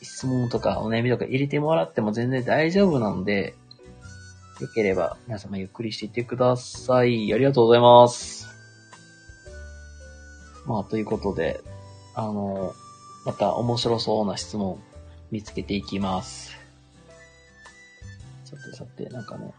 [0.03, 3.55] 質問とかお悩みとか入れてもらっても全然大丈夫なので、
[4.61, 7.33] よければ皆様ゆっくりしていってください。
[7.35, 8.49] ありがとうございます。
[10.67, 11.61] まあ、ということで、
[12.15, 12.73] あの、
[13.25, 14.81] また面白そうな質問
[15.31, 16.62] 見つけていきます。
[18.57, 19.53] さてさて、なんかね、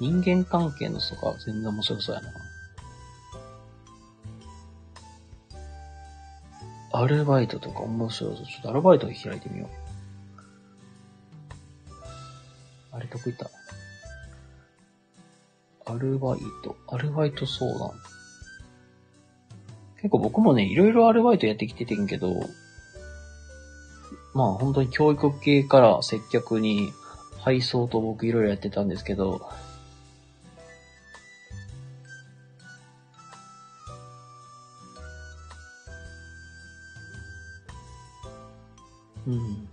[0.00, 2.30] 人間関係の人が全然面白そうやな。
[6.92, 8.46] アルバイトとか面白そう。
[8.46, 9.68] ちょっとアルバイト開いてみよう。
[12.92, 13.50] あれ、どこ行った
[15.86, 17.90] アルバイト、アルバイト相談。
[19.96, 22.32] 結構僕もね、いろいろアルバイトやってきててんけど、
[24.34, 26.92] まあ本当に教育系から接客に
[27.42, 29.48] 配送と僕いろいろやってたんですけど、
[39.26, 39.69] うん。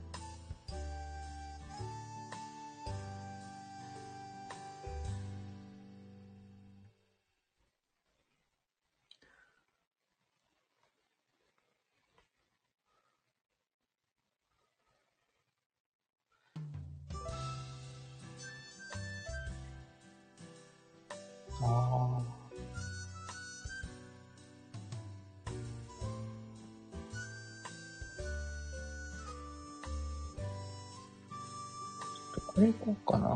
[32.58, 33.30] これいこうかな。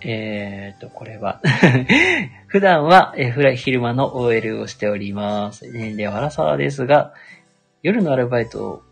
[0.00, 1.42] えーと、これは
[2.48, 5.70] 普段は、えー昼間の OL をしております。
[5.70, 7.12] 年齢は荒沢ですが、
[7.82, 8.82] 夜のアルバイト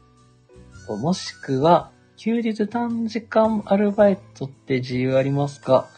[0.89, 5.89] を、もしくは、休日短時間アルバイトって自由ありますか？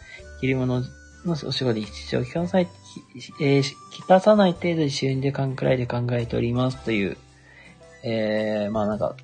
[0.40, 0.82] 昼間の
[1.24, 2.70] のお仕事に支障を聞かさない、き
[3.40, 7.16] えーし聞かさない程度に週2で間くらいで考えておりますという、
[8.04, 9.16] えー、まあなんか、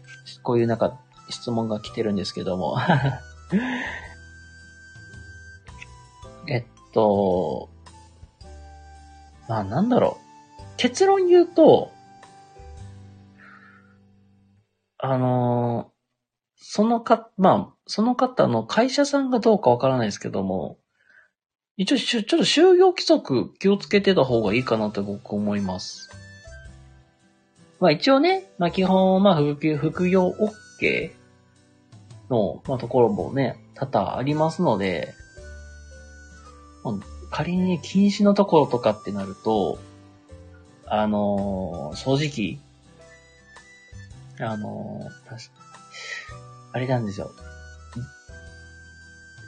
[0.42, 2.76] こういうなんか質問が来てるんですけども。
[6.48, 7.68] えっと、
[9.48, 10.62] まあなんだろう。
[10.76, 11.92] 結論言うと、
[14.98, 15.91] あの
[16.62, 20.78] そのか、まあ、その方の会社さんがどうかわからないですけども、
[21.76, 26.10] 一応、ちょっと就業規則気をつけてた方がいいかなって僕思います。
[27.80, 31.10] まあ一応ね、まあ基本、まあ副業、副業 OK
[32.30, 35.12] の、まあところもね、多々ありますので、
[36.84, 36.94] まあ
[37.32, 39.78] 仮に、禁止のところとかってなると、
[40.86, 42.58] あのー正
[44.38, 45.61] 直、あのー確か
[46.72, 47.30] あれなんですよ。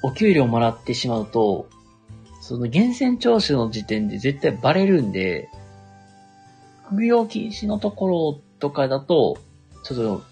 [0.03, 1.69] お給料もらってしまうと、
[2.41, 5.49] その源泉徴収の時点で絶対バレるんで、
[6.87, 9.39] 副業禁止のところとかだと、
[9.83, 10.25] ちょっと、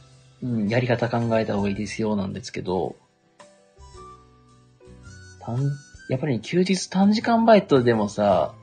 [0.43, 2.97] うん、やり方考えた方がいいですよなんですけど、
[5.41, 5.57] 短
[6.09, 8.55] やっぱり休日短時間バイトでもさ、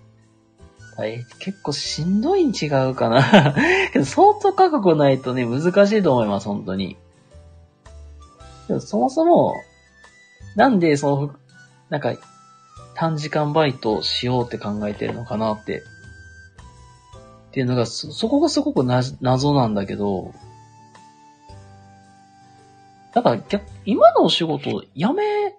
[1.40, 3.56] 結構しんどいに違うかな。
[4.06, 6.98] 相当覚悟ないとね、難しいと思います、本当に。
[8.70, 9.56] でもそもそも、
[10.56, 11.36] なんでその、
[11.90, 12.16] なんか、
[12.94, 15.82] 短時間バイトしようって考えてるのかなって。
[17.48, 20.36] っていうのが、そ、そこがすごくな謎なんだけど、
[23.12, 25.56] だから逆、今のお仕事を辞め、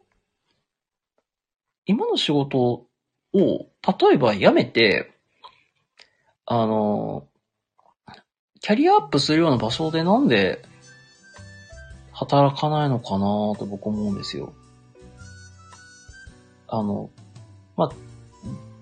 [1.86, 2.86] 今の仕事を、
[3.32, 5.10] 例えば辞めて、
[6.46, 7.26] あの、
[8.60, 10.62] キャリアアップするような場所でなんで
[12.20, 13.20] 働かないのかな
[13.58, 14.52] と僕思うんですよ。
[16.68, 17.08] あの、
[17.78, 17.90] まあ、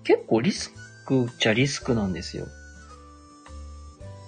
[0.03, 0.73] 結構リス
[1.05, 2.47] クっちゃリスクなんですよ。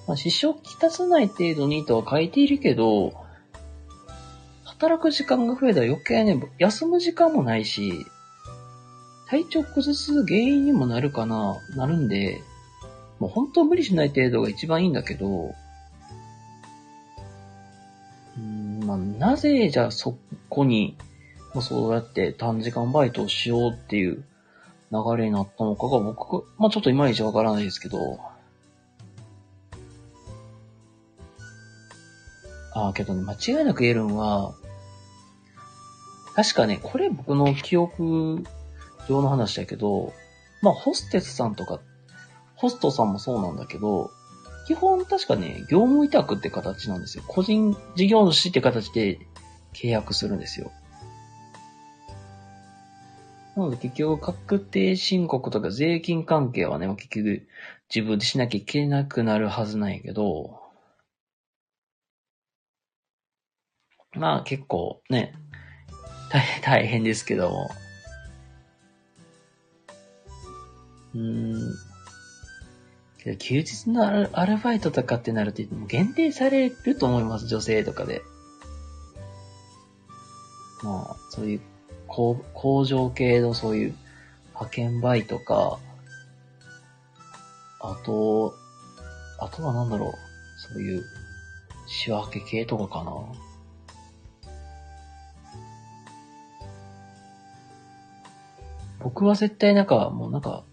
[0.08, 3.14] まあ、支障をきたさない程度にとは書いているけど、
[4.64, 8.06] 働く時間が増えたら余計ね、休む時間もないし、
[9.28, 12.42] 体調崩す原因にもなるかな、なるんで、
[13.20, 15.54] もう本当無理しない程度が一番いいんだけど、
[18.92, 20.18] まあ、なぜじゃあそ
[20.50, 20.98] こに、
[21.54, 24.24] もうそうやって短時間バイトをしようっていう
[24.92, 28.20] 流れになったのかが僕、まあちょっといまいちわからないですけど、
[32.74, 34.54] ああ、けどね、間違いなく言えるのは、
[36.36, 38.44] 確かね、これ僕の記憶
[39.08, 40.12] 上の話だけど、
[40.62, 41.80] まあホステスさんとか、
[42.56, 44.12] ホストさんもそうなんだけど、
[44.68, 47.24] 基本確かね、業務委託って形なんですよ。
[47.28, 49.20] 個人事業主って形で
[49.74, 50.72] 契約するんですよ。
[53.56, 57.48] なので結局確定申告とか税金関係はね、結局
[57.94, 60.62] 自分でしなきゃいけなくなるはずなんやけど、
[64.14, 65.34] まあ結構ね、
[66.32, 67.70] 大変、 大変ですけども。
[71.14, 71.91] うん。
[73.38, 78.24] 休日のアルアルバイトとかってなると、も限定されると思います、女性とかで。
[80.82, 81.62] まあ、そういう
[82.08, 83.96] 工工場系のそういう
[84.50, 85.80] 派遣バイトか、
[87.80, 88.56] あと、
[89.40, 90.14] あとはなんだろう、
[90.74, 91.04] そういう
[91.88, 93.12] 仕分け系とかかな。
[99.00, 100.64] 僕は絶対なんか、もうなんか、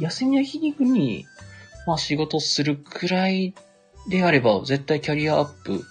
[0.00, 1.26] 休みの日にに、
[1.88, 3.54] まあ仕事するくらい
[4.10, 5.86] であれば、絶対キャリアアップ、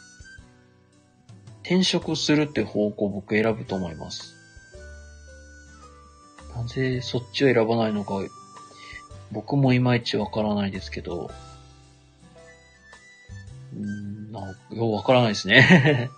[1.64, 4.36] 転職するって方向僕選ぶと思います。
[6.56, 8.20] なぜそっちを選ばないのか、
[9.32, 11.32] 僕もいまいちわからないですけど、
[13.76, 16.12] うん、なようわからないですね。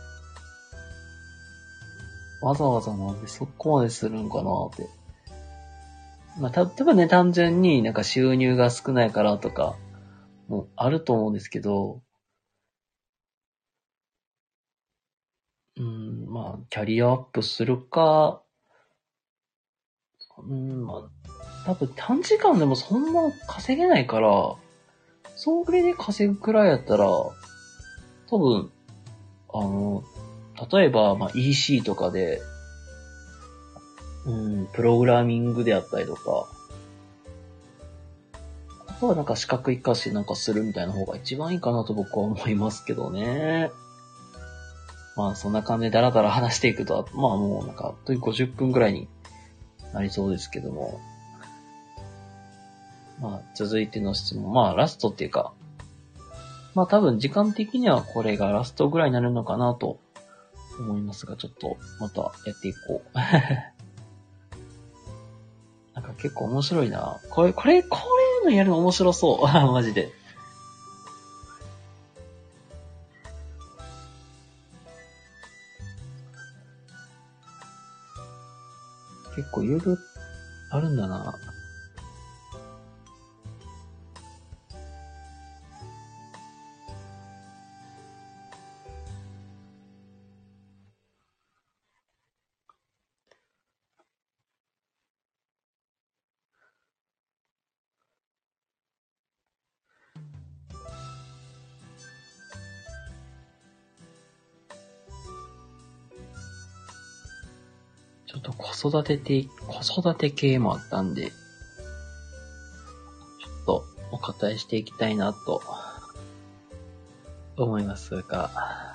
[2.40, 5.03] わざわざなんでそこまでするんかなって。
[6.38, 9.76] まあ、た、例えばね、単純になんか収入が少ないからとか、
[10.48, 12.02] もあると思うんですけど、
[15.76, 18.42] うん、まあ、キャリアアップするか、
[20.38, 24.54] うん、まあ、多分短時間でもそんな稼げないから、
[25.36, 28.70] そんぐらいで稼ぐくらいやったら、多分、
[29.52, 30.04] あの、
[30.70, 32.40] 例えば、まあ、EC とかで、
[34.26, 36.48] うん、プログラミングであったりとか、
[38.86, 43.70] あとはなんか資格活かしなんかするみたいな方が一番いいかなと僕は思いますけどね。
[45.16, 49.08] まあそんな感じでダラダラ話していくと、まあもうなんか、あっという50分くらいに
[49.92, 51.00] なりそうですけども。
[53.20, 54.52] まあ続いての質問。
[54.52, 55.52] まあラストっていうか、
[56.74, 60.00] まあ多分時間的にはこれがラストぐらいになるのかなと
[60.78, 63.18] 思いますが、ちょっとまたやっていこう。
[66.18, 67.20] 結構面白いな。
[67.30, 67.98] これ、これ、こ
[68.42, 69.42] ういうのやるの面白そう。
[69.72, 70.12] マジで。
[79.36, 79.98] 結構いろいろ
[80.70, 81.34] あるんだな。
[108.84, 111.32] 子育てて、子育て系もあったんで、ちょ
[113.62, 115.62] っとお答えしていきたいなと
[117.56, 118.93] 思いますが、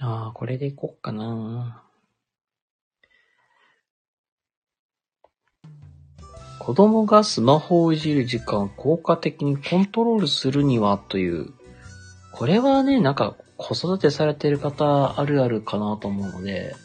[0.00, 1.82] ああ、これでいこっかな。
[6.60, 11.52] 子供がスマホをいじる時間を効果的にコントロールするにはという、
[12.32, 16.76] これはね、なんか子育てされてる方あるあるかなと思うので、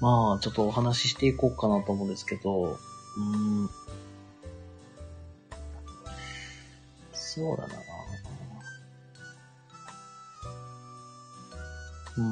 [0.00, 2.78] まあ、ちょっとお話ししていこうかなと思うんですけど、
[3.16, 3.68] うん。
[7.12, 7.91] そうだな。
[12.16, 12.24] うん、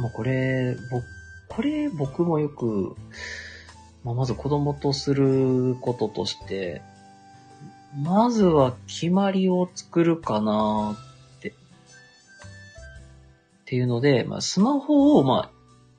[0.00, 1.02] もうこれ、ぼ、
[1.48, 2.96] これ僕もよく、
[4.04, 6.82] まあ、まず子供とすることとして、
[8.02, 10.96] まずは決まりを作るかな
[11.38, 11.48] って。
[11.48, 11.52] っ
[13.64, 15.50] ていうので、まあ、スマホを、まあ、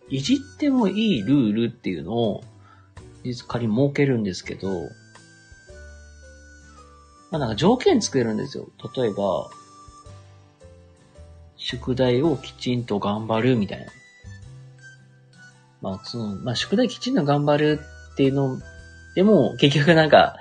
[0.09, 2.43] いじってもいいルールっていうのを、
[3.23, 4.89] 実仮に設けるんですけど、
[7.31, 8.69] まあなんか条件作れるんですよ。
[8.95, 9.49] 例えば、
[11.59, 13.85] 宿題をきちんと頑張るみたいな。
[15.81, 17.79] まあ、その、まあ、宿題きちんと頑張る
[18.13, 18.59] っていうの
[19.15, 20.37] でも、結局なんか、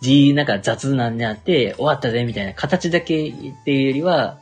[0.00, 3.32] 字、なんか雑なんになって終わったぜみたいな形だけっ
[3.64, 4.40] ていうよりは、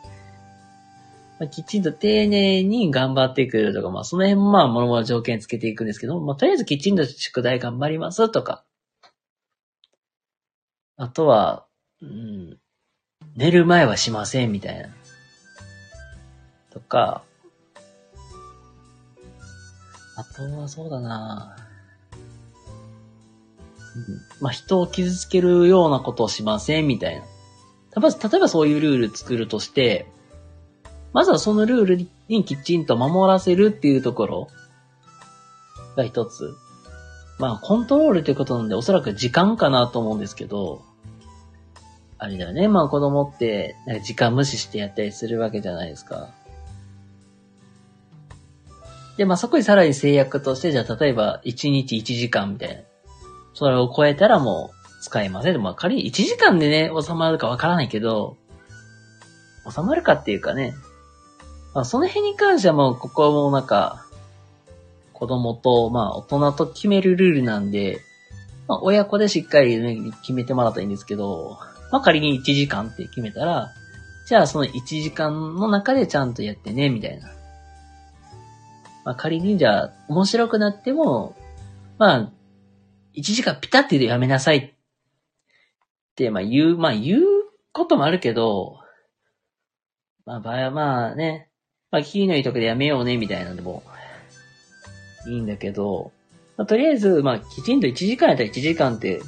[1.38, 8.64] まあ、きちんと丁寧に頑張っていくとか、まあその辺もまあもろもろ条件つけていくんですけど、まあとりあえずきちんと宿題頑張りますとか、
[10.96, 11.66] あとは、
[12.02, 12.58] うん、
[13.36, 14.88] 寝る前はしませんみたいな。
[16.90, 17.22] とか、
[20.16, 21.56] あとはそうだな
[23.96, 24.04] うん、
[24.40, 27.22] まあ、人を傷つけるようなことをしませんみたいな。
[28.02, 30.06] 例えばそういうルール作るとして、
[31.12, 34.48] まずはそのルールにきちんと守らせるっていうところ
[35.96, 36.54] が一つ。
[37.38, 40.82] まあ、コントロールということなんで、おそらく時間かなと思うんですけど、
[42.18, 42.68] あれだよね。
[42.68, 46.28] まあ子供って、時間無視してやったりするわけじゃないですか。
[49.20, 52.80] で、まあそこにさらに制約として、じゃあ例えば1日1時間みたいな。
[53.52, 55.62] それを超えたらもう使えません。
[55.62, 58.38] まあ仮に1時間でね、収まるかわからないけど、
[59.70, 60.72] 収まるかっていうかね。
[61.74, 64.06] まあその辺に関してはもうここはもうなんか、
[65.12, 68.00] 子供と、まあ大人と決めるルールなんで、
[68.68, 71.58] まあ親子でしっかり、ね、決めてもらったらいいんですけど、
[71.92, 73.68] まあ、仮に1時間って決めたら、
[74.26, 77.28] じゃあその1時間の中でちゃんとやってね、みたいな。
[79.04, 81.34] まあ、仮にじゃあ面白くなっても、
[81.98, 82.32] まあ、
[83.14, 84.70] 1時間ピタってやめなさいっ
[86.14, 87.22] て、まあ言う、まあ言う
[87.72, 88.78] こともあるけど、
[90.26, 91.48] まあ場合はまあね、
[91.90, 93.82] まあ気のいいとこでやめようね、みたいなのも、
[95.28, 96.12] いいんだけど、
[96.56, 99.20] まあ、とりあえず、まあきちんと1時間やったら1時間って、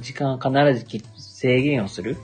[0.00, 1.00] 時間は必ず
[1.38, 2.16] 制限をする。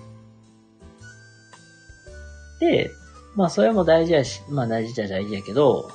[2.61, 2.91] で、
[3.35, 5.91] まあそれも大事やし、まあ大事じゃ大事やけど、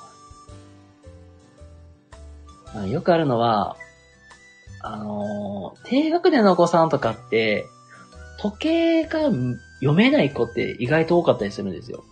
[2.74, 3.76] まあ、よくあるのは、
[4.82, 7.66] あのー、低学年のお子さんとかって、
[8.40, 9.20] 時計が
[9.80, 12.04] 読めない子って意外と多かったりするんですよ。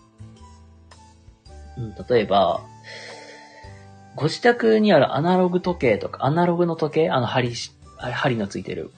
[1.77, 2.61] うん、例えば、
[4.15, 7.53] ご自宅にあるアナログ時計とか、アナログの時計あの針、
[7.97, 8.91] 針のついてる。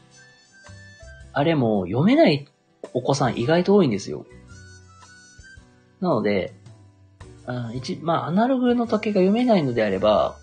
[1.33, 2.47] あれも読めない
[2.93, 4.25] お子さん意外と多いんですよ。
[6.01, 6.53] なので、
[7.45, 10.37] あ一まあ、アナログの時計が読めないのであれば、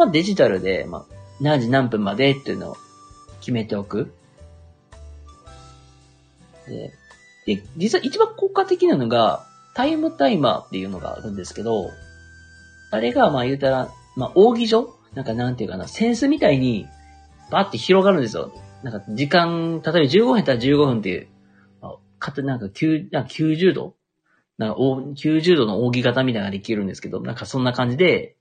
[0.00, 2.76] まあ、デジタルで、まあ、何時何分までっていうのを
[3.40, 4.14] 決めておく。
[6.66, 6.90] で、
[7.44, 11.90] で実は一番効果的なのが、タイムタイマーっていうのがあるんですけど、
[12.90, 14.96] あれが、まあ言うたら、まあ、扇状？
[15.12, 16.86] なんかなんていうかな、センスみたいに、
[17.50, 18.54] バーって広がるんですよ。
[18.82, 21.28] なんか時間、例えば15分やったら15分っていう、
[22.18, 23.96] かてなんか9、なんか90度？
[24.56, 28.36] なんか90度の扇形みたいなのができるんですけど、なんかそんな感じで、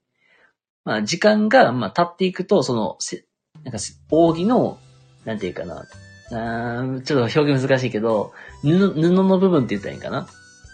[0.86, 3.26] まあ時間が、まあ経っていくと、その、せ
[3.64, 3.80] なんか
[4.12, 4.80] 扇の、
[5.26, 5.86] なんていうかな、
[6.32, 10.28] あちょっと表現難しいけど、布、布の部分って言ったらいいんかな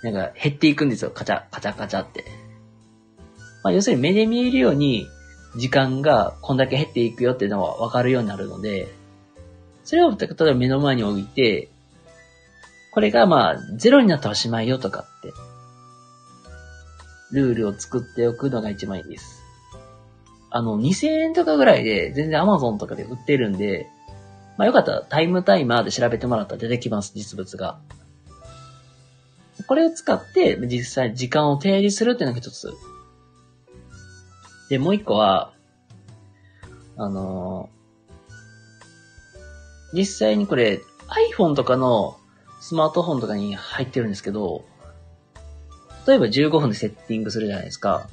[0.03, 1.12] なんか減っていくんですよ。
[1.12, 2.26] カチャ、カチャカチャって。
[3.64, 5.08] まあ要するに目で見えるように、
[5.56, 8.93] 時間がこんだけ減っていくよっていうのはわかるようになるので、
[9.84, 11.70] それを、例えば目の前に置いて、
[12.91, 15.34] これがまあ、ゼロになったらおしまいよとかって、
[17.32, 19.45] ルールを作っておくのが一番いいです。
[20.56, 23.89] あの、2000円とかぐらいで、全然 Amazon とかで売ってるんで、
[24.58, 27.78] まあよかったらタイムタイマーで調べてもらったら出てきます、実物が。
[29.68, 32.74] これを使って実際時間を提示するっていうのが一つ。
[34.70, 35.51] で、もう一個は、
[36.95, 37.70] あの
[39.91, 40.80] 実際にこれ
[41.38, 42.16] iPhone とかの
[42.62, 44.64] スマートフォンとかに入ってるんですけど、
[46.08, 48.08] 例えば15分でセッティングするじゃないですか。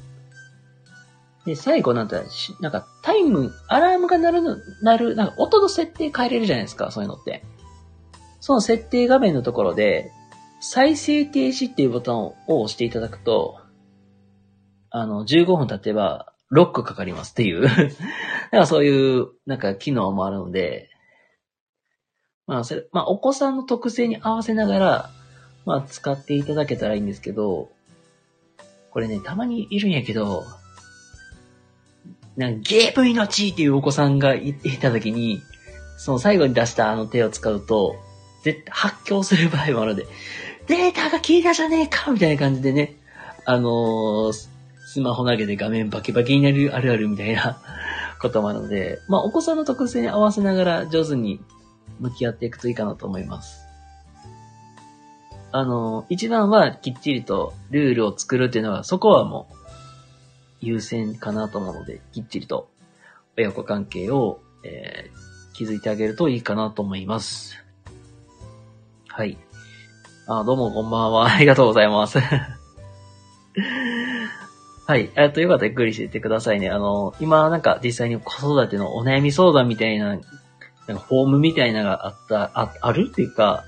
[1.45, 2.23] で、最後なんか、
[2.61, 7.43] なんかタイム、アラームが鳴るの、鳴る、なんか音の設定変えれるじゃないですか、そういうのって。
[8.41, 10.13] その設定画面のところで、
[10.61, 13.59] 再生停止っていうボタンを押していただくと、
[14.91, 17.87] あの、15分経てば、ロックかかりますっていう だか
[18.51, 20.91] らそういう、なんか機能もあるので、
[22.47, 25.11] まあ、それ、まあ、お子さんの特性に合わせながら、
[25.65, 27.71] まあ、使っていただけたらいいんですけど、
[28.91, 30.45] これね、たまにいるんやけど、
[32.37, 35.43] なんかゲーム命っていうお子さんがいたときに、
[35.99, 37.97] その最後に出したあの手を使うと、
[38.43, 40.07] 絶対発狂する場合もあるので、
[40.67, 42.97] データが消えたじゃねえかみたいな感じでね、
[43.45, 47.61] あのー、スマホ投げて画面バキバキになるあるあるみたいな
[48.21, 51.41] こともあるので、まあお子さんの特性に合わせながら上手に
[52.01, 53.63] 向き合っていくといいかなと思います。
[55.53, 59.62] あの、一番はきっちりとルールを作るっていうのは、そこはもう
[60.63, 62.71] 優先かなと思うので、きっちりと
[63.37, 67.57] 親子関係を、えー、気づいてあげるといいかなと思います。
[69.09, 69.37] はい。
[70.29, 71.27] あ、どうもこんばんは。
[71.35, 72.21] ありがとうございます。
[74.87, 75.11] はい。
[75.17, 76.71] えっと、よかったらゆっくりしていってくださいね。
[76.71, 80.29] あの、今なんか実際に子育てのお悩み相談みたいな、なんか
[80.97, 83.65] フォームみたいなのがあった、あ、あるっていうか、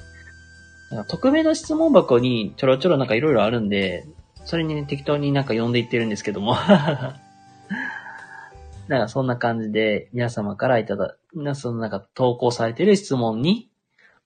[0.90, 4.06] なんか匿名の質問箱にちょろちょろなんかいろいろあるんで、
[4.44, 6.56] それにね、適当になんか読んでいってるんですけども。
[8.88, 13.70] なんかそんな感じで皆様からいただ、皆さんのなんか投稿されてる質問に、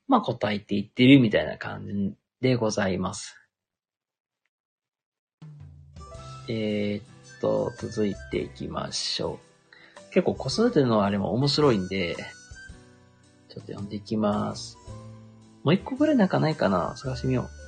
[0.08, 3.36] まあ答えていってるみたいな感じでございます。
[6.48, 9.38] えー、っと、続いていきましょ
[10.08, 10.12] う。
[10.12, 12.16] 結構子育てのあれも面白いんで、
[13.48, 14.76] ちょっと読んでいきます。
[15.62, 16.96] もう一個ぐらいなんかないかな？
[16.96, 17.67] 探してみよう。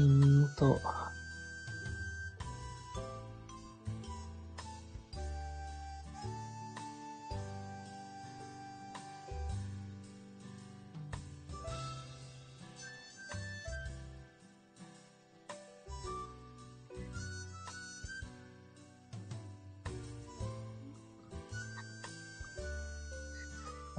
[0.00, 0.80] ーんと。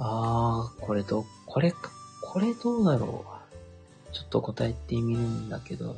[0.04, 1.90] あー、これど、これか、
[2.22, 3.11] これどうだろう。
[4.32, 5.96] と答えてみるんだけど。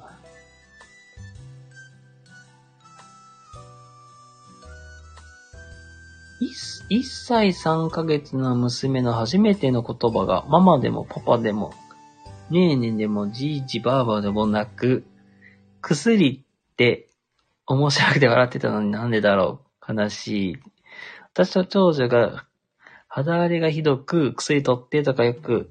[6.90, 11.72] 1歳3ヶ月の娘の初めての言葉が、ママでもパパでも、
[12.50, 15.04] ねえねえでもじいじばあばでもなく、
[15.80, 17.08] 薬って
[17.66, 19.94] 面白くて笑ってたのになんでだろう？
[19.94, 20.56] 悲しい。
[21.32, 22.44] 私と長女が
[23.08, 25.70] 肌荒れがひどく、薬取ってとかよく、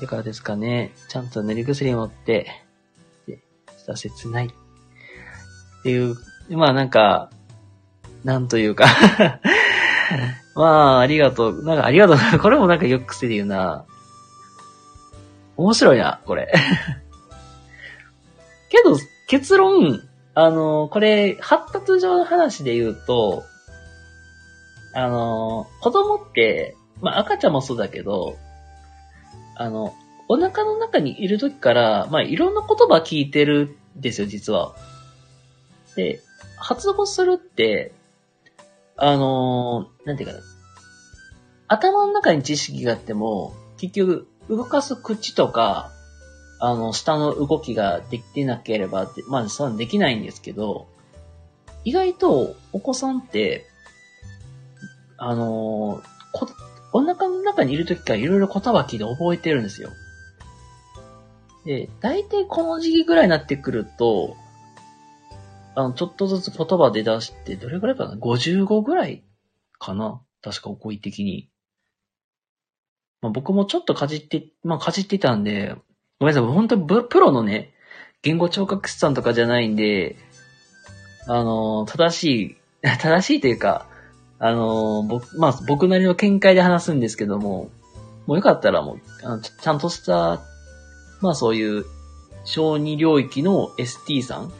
[0.00, 2.46] てからですかね、ちゃんと塗り薬持って、
[3.26, 3.40] で、
[3.78, 4.46] した切ない。
[4.46, 6.16] っていう、
[6.50, 7.30] まあなんか、
[8.24, 8.86] なんというか
[10.54, 11.64] まあ、ありがとう。
[11.64, 12.16] なんか、ありがとう。
[12.40, 13.84] これもなんかよく癖で言うな。
[15.56, 16.52] 面白いな、これ。
[18.68, 18.96] けど、
[19.26, 20.02] 結論、
[20.34, 23.44] あの、これ、発達上の話で言うと、
[24.94, 28.36] あの、子供って、まあ赤ちゃんもそうだけど、
[29.60, 29.94] あの、
[30.26, 34.74] お腹の中にいる時から、まあいろんな言葉聞いてるんですよ、実は。
[35.96, 36.22] で、
[36.56, 37.92] 発語するって、
[38.96, 40.40] あのーなんていうかな。
[41.68, 45.92] 頭の中に知識があっても、結局、動かす口とか、
[46.58, 50.88] あの、下の動きができてなければ、まあ、そんできないんですけど、
[51.84, 53.66] 意外と、お子さんって、
[55.18, 59.90] あのー、お腹の中にいる時からいろいろ言葉聞いて覚えてるんですよ。
[61.64, 64.36] で、大体この時期ぐらいになってくると、
[65.74, 69.22] あの、ちょっとずつ言葉で出して、どれぐらいかな ?55 ぐらい
[69.78, 70.20] かな？
[70.42, 71.48] 確か語彙的に。
[73.20, 75.74] まあ、僕もちょっとかじって、まあ、かじってたんで、
[76.18, 77.74] ごめんなさい、本当にプロのね、
[78.22, 80.16] 言語聴覚士さんとかじゃないんで、
[81.26, 82.56] あの、正しい、
[82.98, 83.86] 正しいというか、
[84.40, 87.70] あの、僕、まあ、僕なりの見解で話すんですけども、
[88.26, 90.40] もうよかったらもう、あのちゃんとした、
[91.20, 91.84] まあそういう、
[92.44, 94.52] 小児領域の ST さん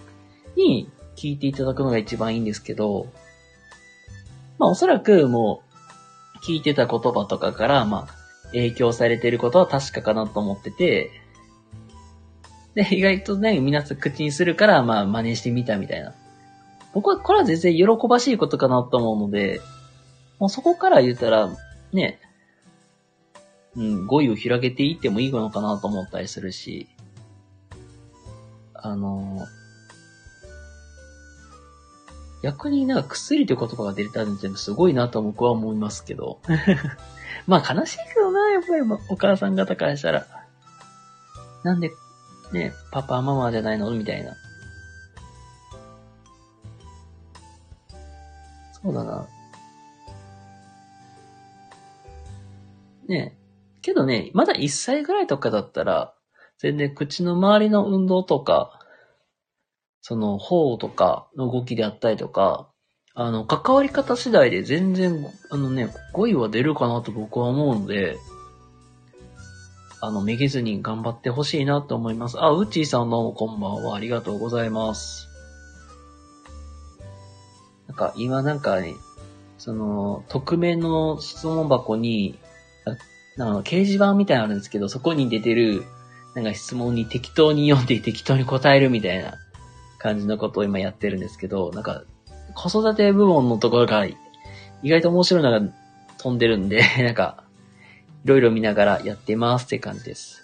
[0.54, 3.06] に聞いていただくのが一番いいんですけど、
[4.58, 8.14] まあおそらくもう、聞いてた言葉とかから、まあ、
[8.52, 11.10] 影響されていることは確かかなと思ってて、
[12.74, 16.14] で、意外とね、皆さん口にするから、まあ真似してみたみたいな。
[16.92, 19.60] 僕はこれは全然喜ばしいことかなと思うので、
[20.38, 21.50] もうそこから言ったら、
[21.92, 22.20] ね、
[23.76, 26.88] うん、語彙を広げていってもいいのかなと思ったりするし、
[28.74, 29.46] あの、
[32.42, 36.40] 逆になんか薬という言葉が出たのってすごいなと僕は思いますけど。
[37.46, 40.26] まあ悲しいけどな、やっぱりお母さん方からしたら。
[41.62, 41.90] なんで、
[42.52, 43.90] ね、パパ、ママじゃないの？
[43.90, 44.34] みたいな。
[48.82, 49.28] そうだな。
[53.08, 53.40] ねえ
[53.82, 56.14] けどね、まだ1歳ぐらいとかだったら、
[56.58, 58.78] 全然口の周りの運動とか、
[60.02, 62.68] その、頬とかの動きであったりとか、
[63.14, 68.16] あの、関わり方次第で全然、あのね、語彙は出るかなと僕は思うので、
[70.02, 72.42] あの、めげずに頑張ってほしいなと思います。
[72.42, 73.96] あ、うっちーさんどうもこんばんは。
[73.96, 75.29] ありがとうございます。
[77.90, 78.94] なんか、今なんかね、
[79.58, 82.38] その、匿名の質問箱に、
[83.36, 85.82] なんか掲示板みたいなのあるんですけど、そこに出てる、
[86.36, 89.34] なんか質問に適当に読んで適当に答えるみたいな
[89.98, 92.04] 感じのことを今やってるんですけど、なんか、
[92.54, 94.16] 子育て部門のところが意
[94.84, 95.60] 外と面白いのが
[96.18, 97.42] 飛んでるんで、 なんか、
[98.24, 100.39] いろいろ見ながらやってますって感じです。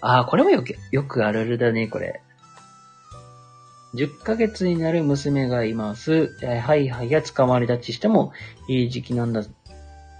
[0.00, 2.20] ああ、これもよく、よくあるあるだね、これ。
[3.94, 6.36] 10ヶ月になる娘がいます。
[6.42, 8.32] えはいはいや捕まり立ちしても
[8.68, 9.42] いい時期なんだ、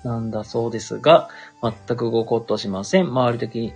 [0.04, 1.28] なんだそうですが、
[1.62, 3.08] 全く動こうとしません。
[3.08, 3.72] 周り的に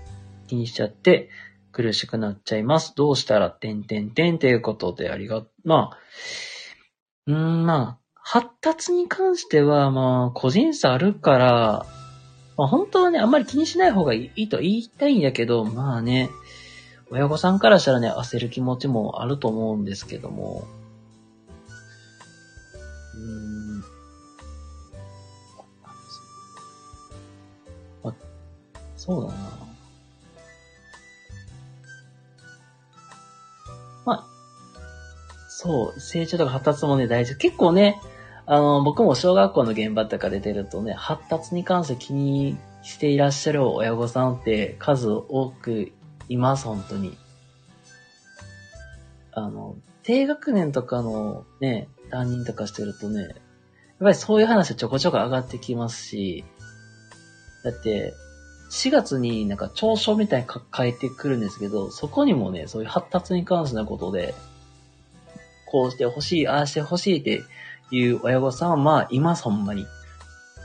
[0.46, 1.28] 気にしちゃって
[1.72, 2.94] 苦しくなっちゃいます。
[2.96, 5.98] どうしたら、てんてんてんということでありが、まあ、
[7.26, 11.86] うん、まあ、発達に関しては、まあ、個人差あるから、
[12.62, 16.30] まあ本当はね、あんまり気にしない方がいいと言いたいんだけど、まあね、
[17.10, 20.64] 親御さんからしたらね、焦る気持ちもあると思うんですけども、
[23.16, 23.78] うーん、
[28.04, 28.14] ま
[28.96, 29.34] そうだな。
[34.06, 34.26] まあ、
[35.48, 37.36] そう、成長とか発達もね、大事。
[37.36, 38.00] 結構ね、
[38.46, 45.92] あの、僕も小学校の現場とか出てるとね、発達に関して気にしていらっしゃる親御さんって数多く
[46.28, 47.16] います、本当に。
[49.32, 53.32] あの、低学年とかのね、担任とかしてるとね、やっ
[54.00, 56.44] ぱりそういう話ちょこちょこ上がってきますし、
[57.64, 58.14] だって、
[58.72, 64.34] 4月になんか長所みたいに書いてくるんですけど、そこにもね、そういう発達に関してのことで、
[65.66, 67.42] こうしてほしい、ああしてほしいって
[67.92, 69.86] ていう親御さんはまあいます、ほんまに。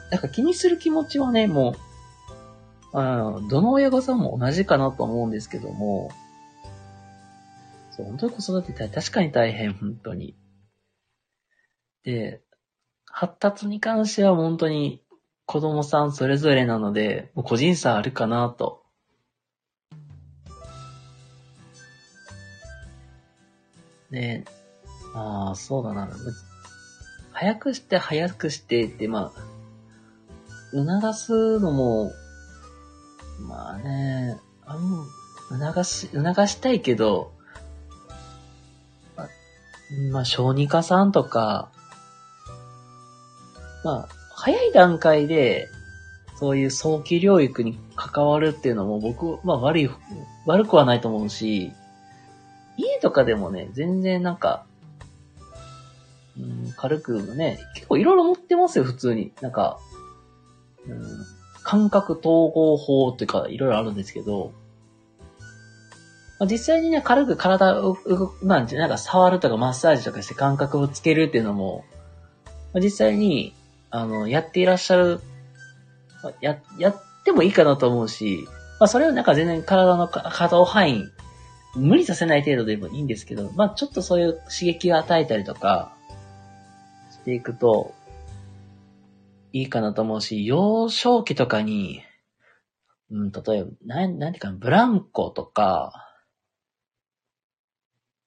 [0.10, 1.76] だから気にする気持ちはね、も
[2.94, 6.10] う、あどの親御さんも同じかなと思うんですけども、
[7.92, 10.38] そう、本当に子育て大確かに大変、本当に。
[12.04, 12.42] で、
[13.08, 15.04] 発達に関しては本当に
[15.46, 18.84] 子供さんそれぞれなので、もう個人差あるかなと。
[24.12, 24.46] で、
[25.14, 26.08] ああ、そうだな。
[27.40, 29.42] 早くして早くしてって、まあ、
[30.72, 32.12] 促すのも、
[33.48, 35.06] まあね、あの、
[35.72, 37.32] 促し、促したいけど、
[39.16, 39.28] ま
[40.12, 41.70] まあ、小児科さんとか、
[43.84, 45.70] まあ、早い段階で、
[46.40, 49.90] そういう早期療育に関わるっていうのも僕、まあ悪い、
[50.48, 51.72] 悪くはないと思うし、
[52.78, 54.66] 家とかでもね、全然なんか、
[56.40, 59.32] うん、軽くね、結構いろいろ持ってますよ、普通に。
[59.42, 59.80] なんか、
[60.88, 61.26] うん、
[61.64, 64.54] 感覚統合法っていうか、いろいろあるんですけど、
[66.40, 71.84] まあ、実際にね、軽く体を動く、まあ、なんか触るとかマッサージとかして感覚をつけるっていうのも、
[72.74, 73.54] まあ、実際に、
[73.90, 75.20] あの、やっていらっしゃる、
[76.42, 78.48] や、やってもいいかなと思うし、
[78.80, 81.10] まあ、それをなんか全然体の可動範囲、
[81.76, 85.97] 無理させない程度でもいいんですけど、まあ、ちょっとそういう刺激を与えたりとか、
[87.28, 87.94] していくと、
[89.52, 92.02] いいかなと思うし、幼少期とかに、
[93.12, 95.92] うん、例えば、なん、なんていうか、ブランコとか、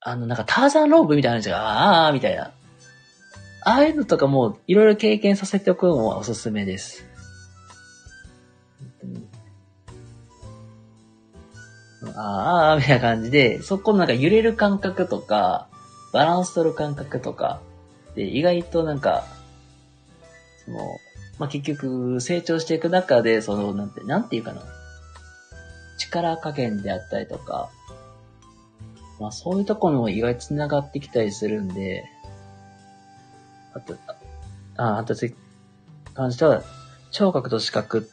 [0.00, 2.52] あの、なんかターザンロープみたいなやつが、ああ、みたいな。
[3.62, 7.06] ああいうのとかも、いろいろ経験させておくのもおすすめです。
[12.16, 15.68] ああ、みたいな感じで、そこのなんか揺れる感覚とか、
[16.12, 17.62] バランス取る感覚とか、
[18.20, 19.24] で、意外となんか、
[20.66, 20.78] その、
[21.38, 24.62] まあ、結局、成長していく中で、その、なんて、なんていうかな。
[25.96, 27.70] 力加減であったりとか、
[29.18, 32.04] まあ、そういうところも意外と繋がってきたりするんで、
[33.72, 33.96] あと、
[34.76, 35.34] あ、あとに
[36.12, 36.62] 関しては、
[37.10, 38.06] 聴覚と視覚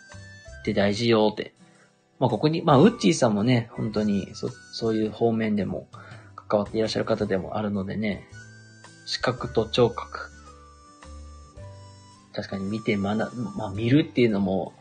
[0.62, 1.54] って大事よって。
[2.20, 5.88] まあ、ここに、まあ、ウッチーさんもね、本当に、そ、そういう方面でも
[6.36, 8.26] 関わっていらっしゃる方でもあるのでね、
[9.08, 10.30] 視覚と聴覚。
[12.34, 14.74] 確かに見て学、まあ見るっていうのも、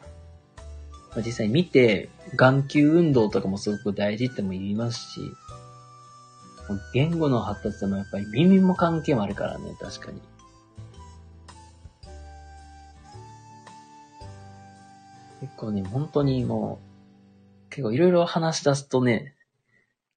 [1.12, 5.20] まあ、実際見て、眼球運動とかもすごく大事っても言いますし、
[6.92, 10.20] 言語の発達でもやっぱり耳も関係もあるからね、確かに。
[15.40, 16.80] 結構ね、本当にも
[17.68, 19.36] う、結構いろいろ話し出すとね、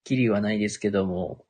[0.04, 1.46] きりはないですけども、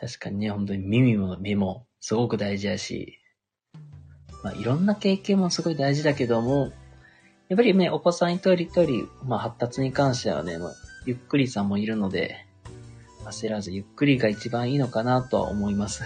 [0.00, 3.18] 確かにね、本当に耳も目もすごく大事だし、
[4.42, 6.72] まあいろんな経験もすごい大事だけども、
[7.50, 10.74] やっぱりね、お子さん一人一人、まあ発達に関してはね、まあ、
[11.04, 12.46] ゆっくりさんもいるので、
[13.26, 16.02] 焦らずゆっくりが一番いいのかなとは思います。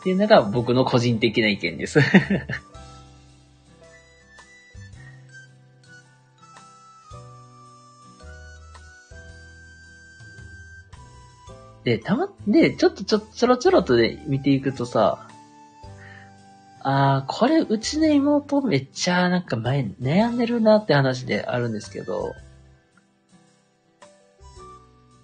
[0.00, 2.00] っていうのが僕の個人的な意見です
[11.84, 15.26] で、たま、で、ちょっとちょ、ちょろちょろとで見ていくとさ、
[16.84, 22.34] ああ、これ、うちの妹めっちゃなんか前悩んでるなって話であるんですけど、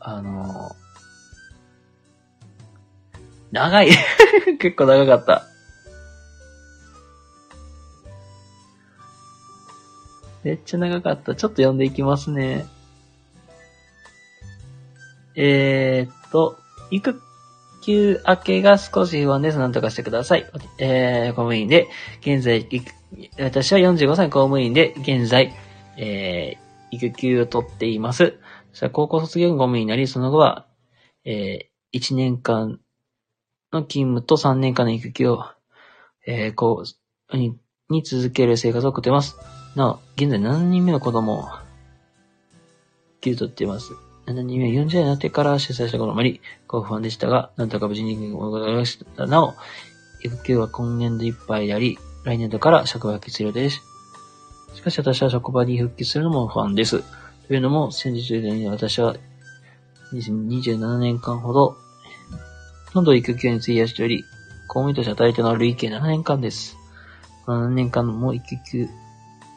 [0.00, 0.76] あの、
[3.50, 3.90] 長い
[4.58, 5.44] 結構長かった。
[10.44, 11.34] めっちゃ長かった。
[11.34, 12.66] ちょっと読んでいきますね。
[15.40, 16.58] えー、っと、
[16.90, 17.22] 育
[17.80, 19.58] 休明けが少し不安です。
[19.58, 20.50] なんとかしてください。
[20.78, 21.88] えー、公務員で、
[22.20, 22.66] 現在、
[23.38, 25.54] 私は45歳公務員で、現在、
[25.96, 28.34] えー、育休を取っています。
[28.72, 30.66] そした高校卒業後公務員になり、その後は、
[31.24, 32.80] えー、1年間
[33.72, 35.44] の勤務と3年間の育休を、
[36.26, 36.82] えー、こ
[37.32, 37.56] う、に、
[37.90, 39.36] に続ける生活を送っています。
[39.76, 41.42] なお、現在7人目の子供を、
[43.18, 44.07] 育休取っています。
[44.28, 49.26] 7人目は40代になってから出産したこともあり、ご不安でしたが、なんとか無事にございました。
[49.26, 49.54] なお、
[50.22, 53.80] 育休は今年度いっぱいであり、来年度から職場復帰するです。
[54.74, 57.02] しかし私は職場に復帰するのも不安です。
[57.46, 59.16] というのも、先日に私は
[60.12, 61.76] 27年間ほど、
[62.88, 64.24] ほとんど育休に費やしており、
[64.68, 66.76] 公務員として働いたのは累計7年間です。
[67.46, 68.88] この7年間も育休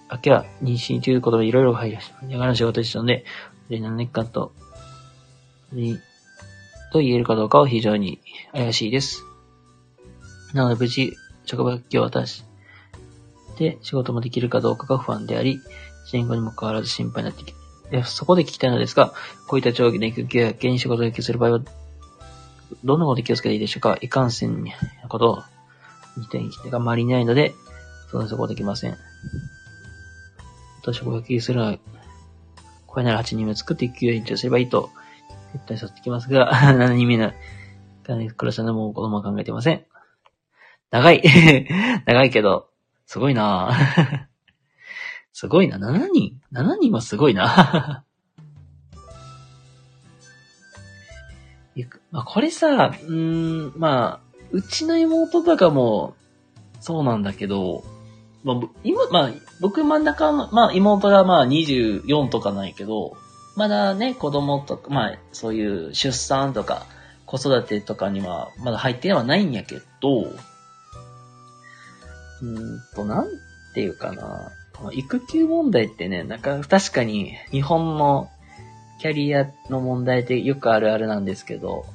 [0.10, 2.14] 明けは妊娠ということでいろいろ入りまし。
[2.24, 3.26] ながら仕事でしたので、
[3.70, 4.54] 7年間と
[5.72, 6.00] に、
[6.92, 8.20] と言えるかどうかは非常に
[8.52, 9.24] 怪しいです。
[10.54, 11.16] なので無事、
[11.46, 12.44] 職場復帰を渡し、
[13.58, 15.60] で、仕事もできるかどうかが不安であり、
[16.06, 17.54] 支援後にも変わらず心配になってき
[17.90, 19.14] て、そこで聞きたいのですが、
[19.48, 21.60] こういった長期の育休や現に仕事を復帰する場合は、
[22.84, 23.98] どんなことに気をつけていいでしょうか？
[24.02, 24.72] いかんせんな
[25.10, 25.44] ことを、
[26.18, 27.54] 見てがあまりないので、
[28.10, 28.98] そのそこできません。
[30.84, 31.78] と職場復帰するのは、
[32.88, 34.90] これなら8人目作って育休延長すればいいと
[35.54, 37.32] 絶対させてきますが、7人目の、
[38.36, 39.86] 黒さんのもう子供は考えてません。
[40.89, 41.24] 長い
[42.06, 42.70] 長いけど、
[43.06, 43.72] すごいな
[45.34, 45.78] すごいな。
[45.78, 48.04] 7人 ?7 人はすごいな
[52.12, 56.16] まあ、これさ、うん、まあ、うちの妹とかも、
[56.82, 57.84] そうなんだけど、
[58.43, 59.32] まあ、今、まあ、
[59.62, 63.16] 僕真ん中の、まあ、妹がまあ24とかないけど、
[63.62, 66.88] まだね、子供とか、まあ、そういう出産とか、
[67.28, 70.33] 子育てとかには、まだ入ってはないんやけど、
[72.42, 73.28] うんと、なん
[73.75, 74.51] ていうかな。
[74.74, 78.32] この育休問題ってね、なんか確かに日本の
[79.00, 81.86] キャリアの問題ってよくあるあるなんですけど、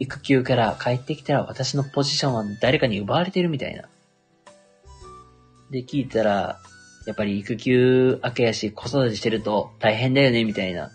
[0.00, 3.90] 育休から帰ってきたら私のポジションは誰かに奪われてるみたいな。
[5.70, 6.58] で、聞いたら、
[7.06, 10.90] やっぱり育休明けやし子育てしてると大変だよね、みたいな。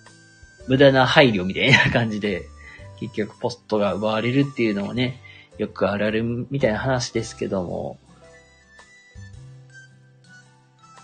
[0.68, 2.44] 無駄な配慮みたいな感じで、
[3.00, 5.22] 結局ポストが奪われるっていうのもね、
[5.58, 7.98] よくあるあるみたいな話ですけども。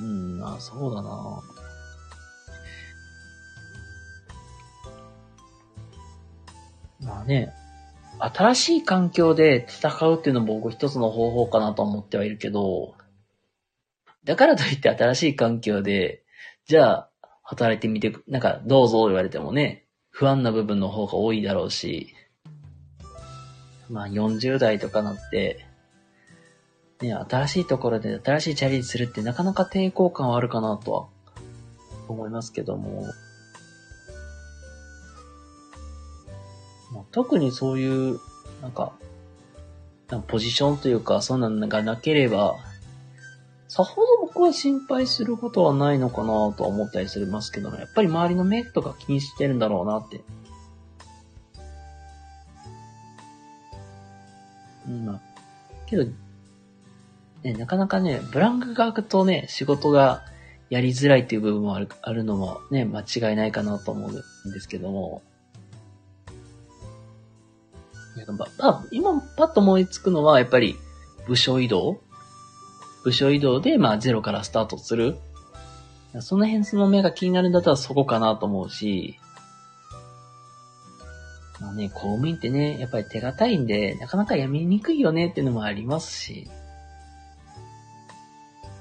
[0.01, 1.41] うん、あ、そうだな
[7.01, 7.53] まあね、
[8.19, 12.94] 新しい環境で戦うっていうのも僕一つの方法かなと思ってはいるけど、
[14.25, 16.23] だからといって新しい環境で、
[16.67, 17.09] じゃあ、
[17.43, 22.13] 働いてみて、なんか、どうぞ言われてもね、不安な部分の方が多いだろうし、
[23.89, 25.65] まあ40代とかなって、
[27.01, 31.07] ね、新しいところで新しいチャレンジするってなかなか抵抗感はあるかなとは
[32.07, 33.03] 思いますけども、
[36.93, 38.19] まあ、特にそういう、
[38.61, 38.93] なんか、
[40.27, 42.55] ポジションというか、そんなのがなければ、
[43.75, 47.79] さほど僕は心配することはないのかなとは思ったりしますけどね。
[47.79, 50.21] やっぱり周りの目とか気にしてるんだろうなって。
[54.87, 55.21] うん、まあ、
[55.87, 56.05] けど、
[57.43, 60.23] ね、なかなかね、ブランクが空くとね、仕事が
[60.69, 65.21] やりづらいっていう部分もある、あるのもね、間違いないかなと思うんですけども。
[68.57, 70.77] まあ、今パッと思いつくのは、やっぱり、
[71.27, 71.99] 部署移動
[73.05, 75.15] 部署移動で、まあ、ゼロからスタートする。
[76.21, 79.19] その辺その目が気になるんだったらそこかなと思うし、
[81.61, 86.49] まあね、公務員ってね、やっぱり手堅いんで、なかなか辞めにくいよねっていうのもありますし、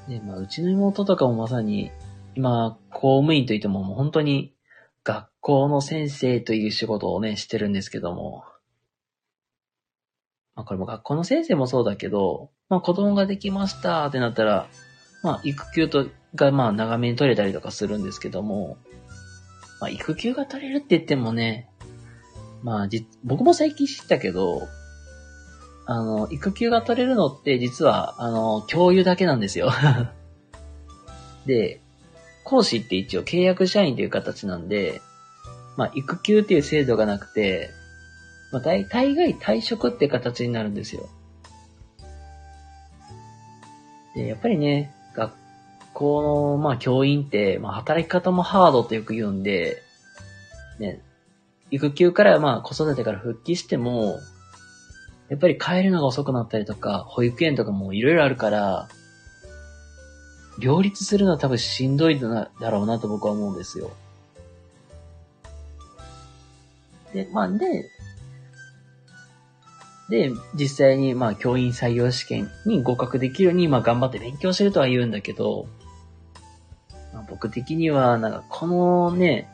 [0.09, 1.91] で、まあ、うちの妹とかもまさに、
[2.35, 4.55] 今、公務員といってももう本当に
[5.03, 8.45] 学校の先生という仕事をね、してるんですけども、
[10.55, 14.69] まあこれも学校の先生もそうだけど、まあ子供ができましたってなったら、
[15.23, 18.77] まあ育休と、がまあ長めに取れたりとかするんですけども、
[19.81, 21.69] まあ育休が取れるって言ってもね、
[22.63, 24.69] まあじ、僕も最近知ったけど、
[25.87, 29.71] あの、育休が取れるのって実は、あの、教諭だけなんですよ。
[31.45, 31.81] で、
[32.43, 35.03] 講師って一応契約社員という形なんで、
[35.77, 37.71] まあ、育休っていう制度がなくて、
[38.51, 41.09] まあ、大大概退職って形になるんですよ。
[44.15, 45.33] で、やっぱりね、学
[45.93, 49.83] 校の、まあ、教員って、まあ、働き方もハードってよく言うんで、
[50.79, 51.01] ね、
[51.71, 54.21] 育休からまあ、子育てから復帰しても、
[55.29, 58.89] やっぱり帰るのが遅くなったりとか、保育園とかもいろいろあるから、
[60.59, 63.91] 両立するのは多分しんどいだろうなと僕は思うんですよ。
[67.13, 67.91] で、まあ、で、
[70.09, 75.67] で、実際にまあ教員採用試験に合格できるようにまあ頑張って勉強してるとは言うんだけど、
[77.13, 79.49] まあ、僕的にはなんかこのね、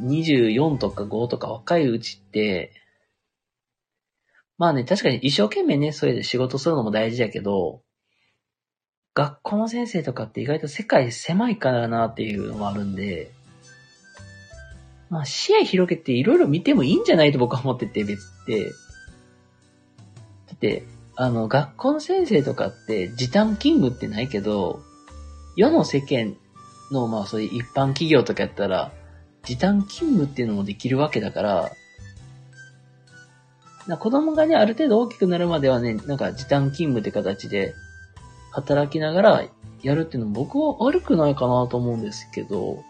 [0.00, 2.72] 24とか5とか若いうちって、
[4.56, 7.82] まあね、確かに一生懸命ね、それで仕事するのも大事だけど、
[9.14, 13.30] 学校の先生とかって意外と世界狭いからなっていうのもあるんで、
[15.10, 18.72] まあ視野広げていろいろ見てもいいんじゃないと僕は思ってて別って。
[20.60, 24.82] だって、あの、学校の先生とかって時短勤務ってないけど、
[25.56, 26.36] 世の世間
[26.90, 28.92] のまあそういう一般企業とかやったら、
[29.44, 31.72] 時短勤務っていうのもできるわけだから、
[33.86, 37.74] な子供がね、ある程度大きくなるまではね、なんか時短勤務って形で
[38.52, 39.44] 働きながら
[39.82, 42.84] やるっていうのも僕は悪くないかなと思うんですけど、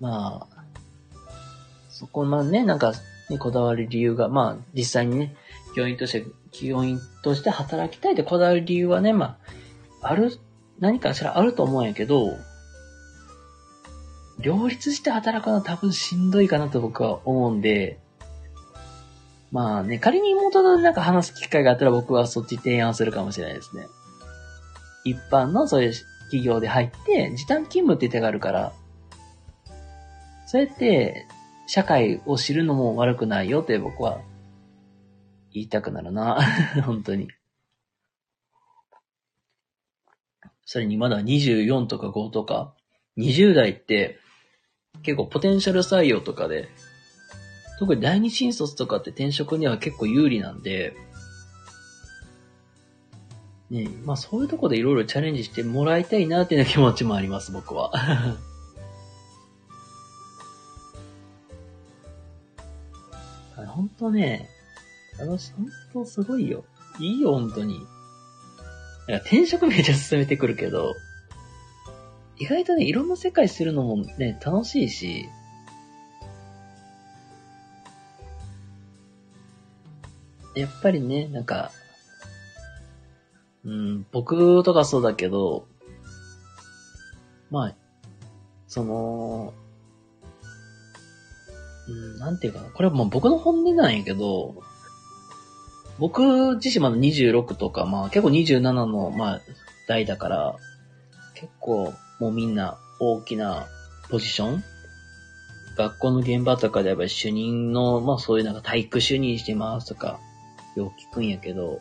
[0.00, 0.64] まあ、
[1.88, 2.92] そこまあね、なんか、
[3.30, 5.36] ね、こだわる理由が、まあ、実際にね、
[5.74, 9.38] 教員として、教員として働きたいってこだわる理由はね、ま
[10.02, 10.38] あ、ある、
[10.78, 12.36] 何かしらあると思うんやけど、
[14.38, 17.98] 両立して働くのは多分しんどいかなと僕は思うんで、
[19.52, 23.86] まあね、仮に妹となんか話す機会があったら僕はそっち提案するかもしれないですね。
[25.04, 25.92] 一般のそういう
[26.24, 28.72] 企業で入って、時短勤務って手があるから、
[30.46, 31.26] そうやって
[31.66, 34.20] 社会を知るのも悪くないよって僕は
[35.52, 36.40] 言いたくなるな。
[36.84, 37.28] 本当に。
[40.66, 42.74] それにまだ24とか5とか、
[43.18, 44.18] 20代って
[45.02, 46.68] 結構ポテンシャル採用とかで、
[47.78, 50.94] 特に第二新卒とかって転職には結構有利なんで、
[53.70, 57.92] ねまあそういうとこでいろいろチャレンジしてもらいたいなっていう気持ちもあります、僕は。
[63.74, 64.48] ほんとね、
[65.18, 66.64] 楽し、ほんとすごいよ。
[67.00, 67.80] いいよ、ほんとに。
[69.08, 70.94] 転職めっちゃ進めてくるけど、
[72.38, 75.28] 意外とね、いろんな世界するのもね、楽しいし、
[80.54, 81.72] やっぱりね、なんか、
[83.64, 85.66] うん、僕とかそうだけど、
[87.50, 87.74] まあ、
[88.68, 89.52] その、
[91.88, 92.70] うん、なんていうかな。
[92.70, 94.62] これはもう僕の本音なんやけど、
[95.98, 99.40] 僕自身まだ26とか、まあ結構27の、まあ、
[99.86, 100.56] 代だから、
[101.34, 103.66] 結構もうみんな大きな
[104.08, 104.64] ポジション
[105.76, 110.20] 学校の現場とかでやっぱり主任の、まあそういうなんか体育主任してますとか、
[110.76, 111.80] よく聞くんやけど、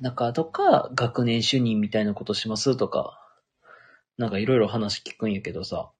[0.00, 3.20] なんかとか、学年主任みたいなことしますとか、
[4.16, 5.90] なんかいろいろ話聞くんやけどさ、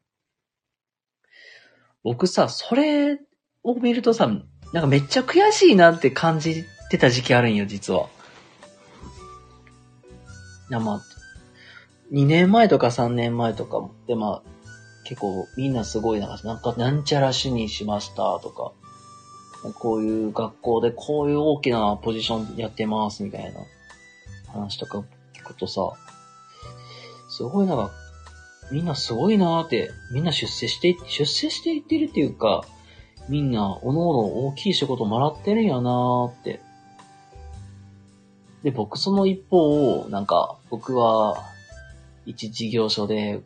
[2.04, 3.18] 僕さ、それ
[3.62, 4.26] を見るとさ、
[4.72, 8.08] なんかめっちゃ悔しいなって感じてた時期あるんよ、実は。
[10.70, 11.02] いや、ま、
[12.12, 14.58] 2年前とか3年前とかで、まあ、
[15.04, 18.72] 結構みんなすごいなんか、なんかなんちゃら主にしましたとか、
[19.80, 23.60] こういう学校でこういう大きなポジションやってますみたいな
[24.52, 25.02] 話とか
[25.34, 25.82] 聞くとさ、
[27.30, 27.90] すごいなんか、
[28.70, 32.64] みんなすごいなーって、みんな出世して、出世していってるっていうか、
[33.28, 36.60] みんな、おのおの大きい仕事もらってるんやなーって。
[38.62, 41.44] で、僕その一方を、なんか、僕は、
[42.26, 43.40] 一事業所で、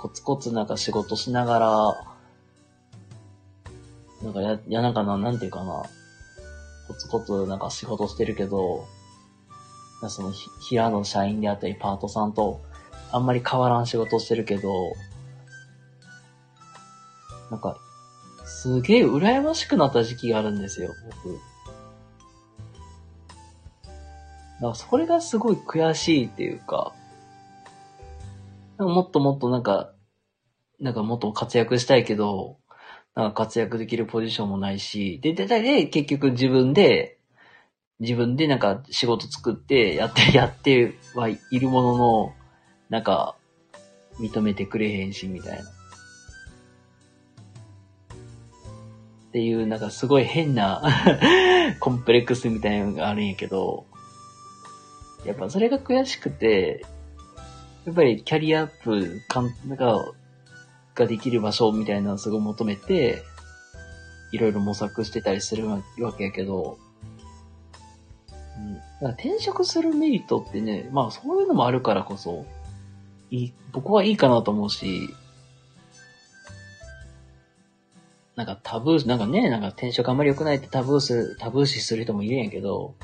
[0.00, 2.14] コツコツなんか仕事しながら、
[4.22, 5.84] なんかや、やなんかな、なんていうかな、
[6.88, 8.86] コツコツなんか仕事してるけど、
[10.08, 12.60] そのひ平の社員であったりパートさんと
[13.12, 14.92] あんまり変わらん仕事してるけど、
[17.50, 17.78] なんか、
[18.44, 20.90] すげえ羨ましくなった時期があるんですよ、
[21.24, 21.34] 僕。
[24.54, 26.94] だからそれがすごい悔しいっていうか、
[28.78, 29.92] なんかもっともっとなんか、
[30.80, 32.58] なんかもっと活躍したいけど、
[33.14, 37.18] なんか活躍できるポジションもないし、で、で、で、結局自分で、
[38.00, 42.32] 自分でなんか仕事作ってやって、やってはいるものの、
[42.90, 43.36] なんか、
[44.20, 45.64] 認めてくれへんし、みたいな。
[45.64, 45.66] っ
[49.32, 50.82] ていう、なんかすごい変な
[51.80, 53.86] コンプレックスみたいなのがあるんやけど、
[55.24, 56.84] やっぱそれが悔しくて、
[57.84, 60.04] やっぱりキャリアアップかんが、
[60.94, 63.22] ができる場所みたいなのをすごい求めて、
[64.30, 65.82] いろいろ模索してたりするわ
[66.16, 66.78] けやけど、
[68.56, 72.46] うん、だから転職するメリットってね、まあそういうのもあるからこそ、
[73.34, 75.08] いい、僕はいいかなと思うし、
[78.36, 82.94] なんかタブー、なんかね、なんか転職あんまり良くないってタブーす、タブー視する人もいるんやけど、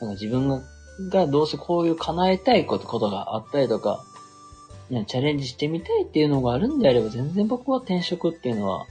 [0.00, 0.60] なんか自分が
[1.10, 4.04] がどうせこういう叶えたいことことがあったりとか、
[4.90, 8.86] ね、チャレンジしてみたいっていうのがあるんであれば、全然僕は転職っていうのは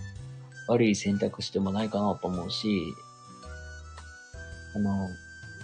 [0.68, 2.84] 悪い選択肢でもないかなと思うし、
[4.76, 5.10] あの、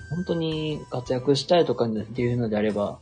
[0.10, 2.99] 本当に活躍したいとかっていうのであれば、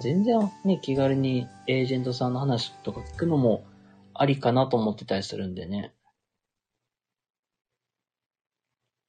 [0.00, 3.64] 全然ね、気軽にエージェントさんの話とか聞くのも
[4.14, 5.92] ありかなと思ってたりするんでね。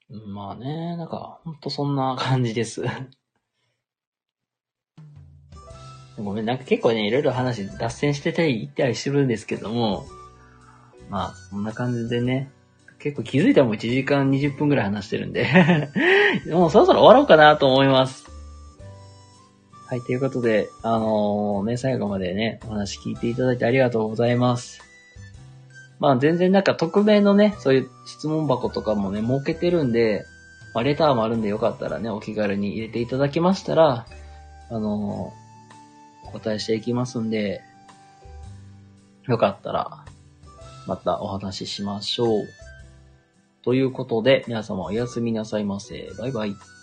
[0.08, 2.82] まあね、なんか、ほんとそんな感じです。
[6.16, 10.04] ごめん、なんか結構ね、いろいろ話脱線してたり言ったりしてるんですけども、
[11.10, 12.50] まあ、そんな感じでね、
[12.98, 15.46] 結構気づいたらもう1時間20分くらい話してるんで
[16.50, 18.33] もうそろそろ終わろうかなと思います。
[19.86, 24.80] はい、ということで、あのー、ね、最後までね、お話聞いていただいてありがとうございます。
[26.00, 30.24] まあ全然なんか匿名のね、そういう質問箱とかもね、設けてるんで、
[30.74, 34.06] まあレターもあるんでよかったらね、お気軽に入れていただけましたら、
[34.70, 37.60] あのー、お答えしていきますんで、
[39.26, 40.04] よかったら、
[40.86, 42.48] またお話ししましょう。
[43.62, 46.10] ということで、皆様おやすみなさいませ。
[46.18, 46.73] バイバイ。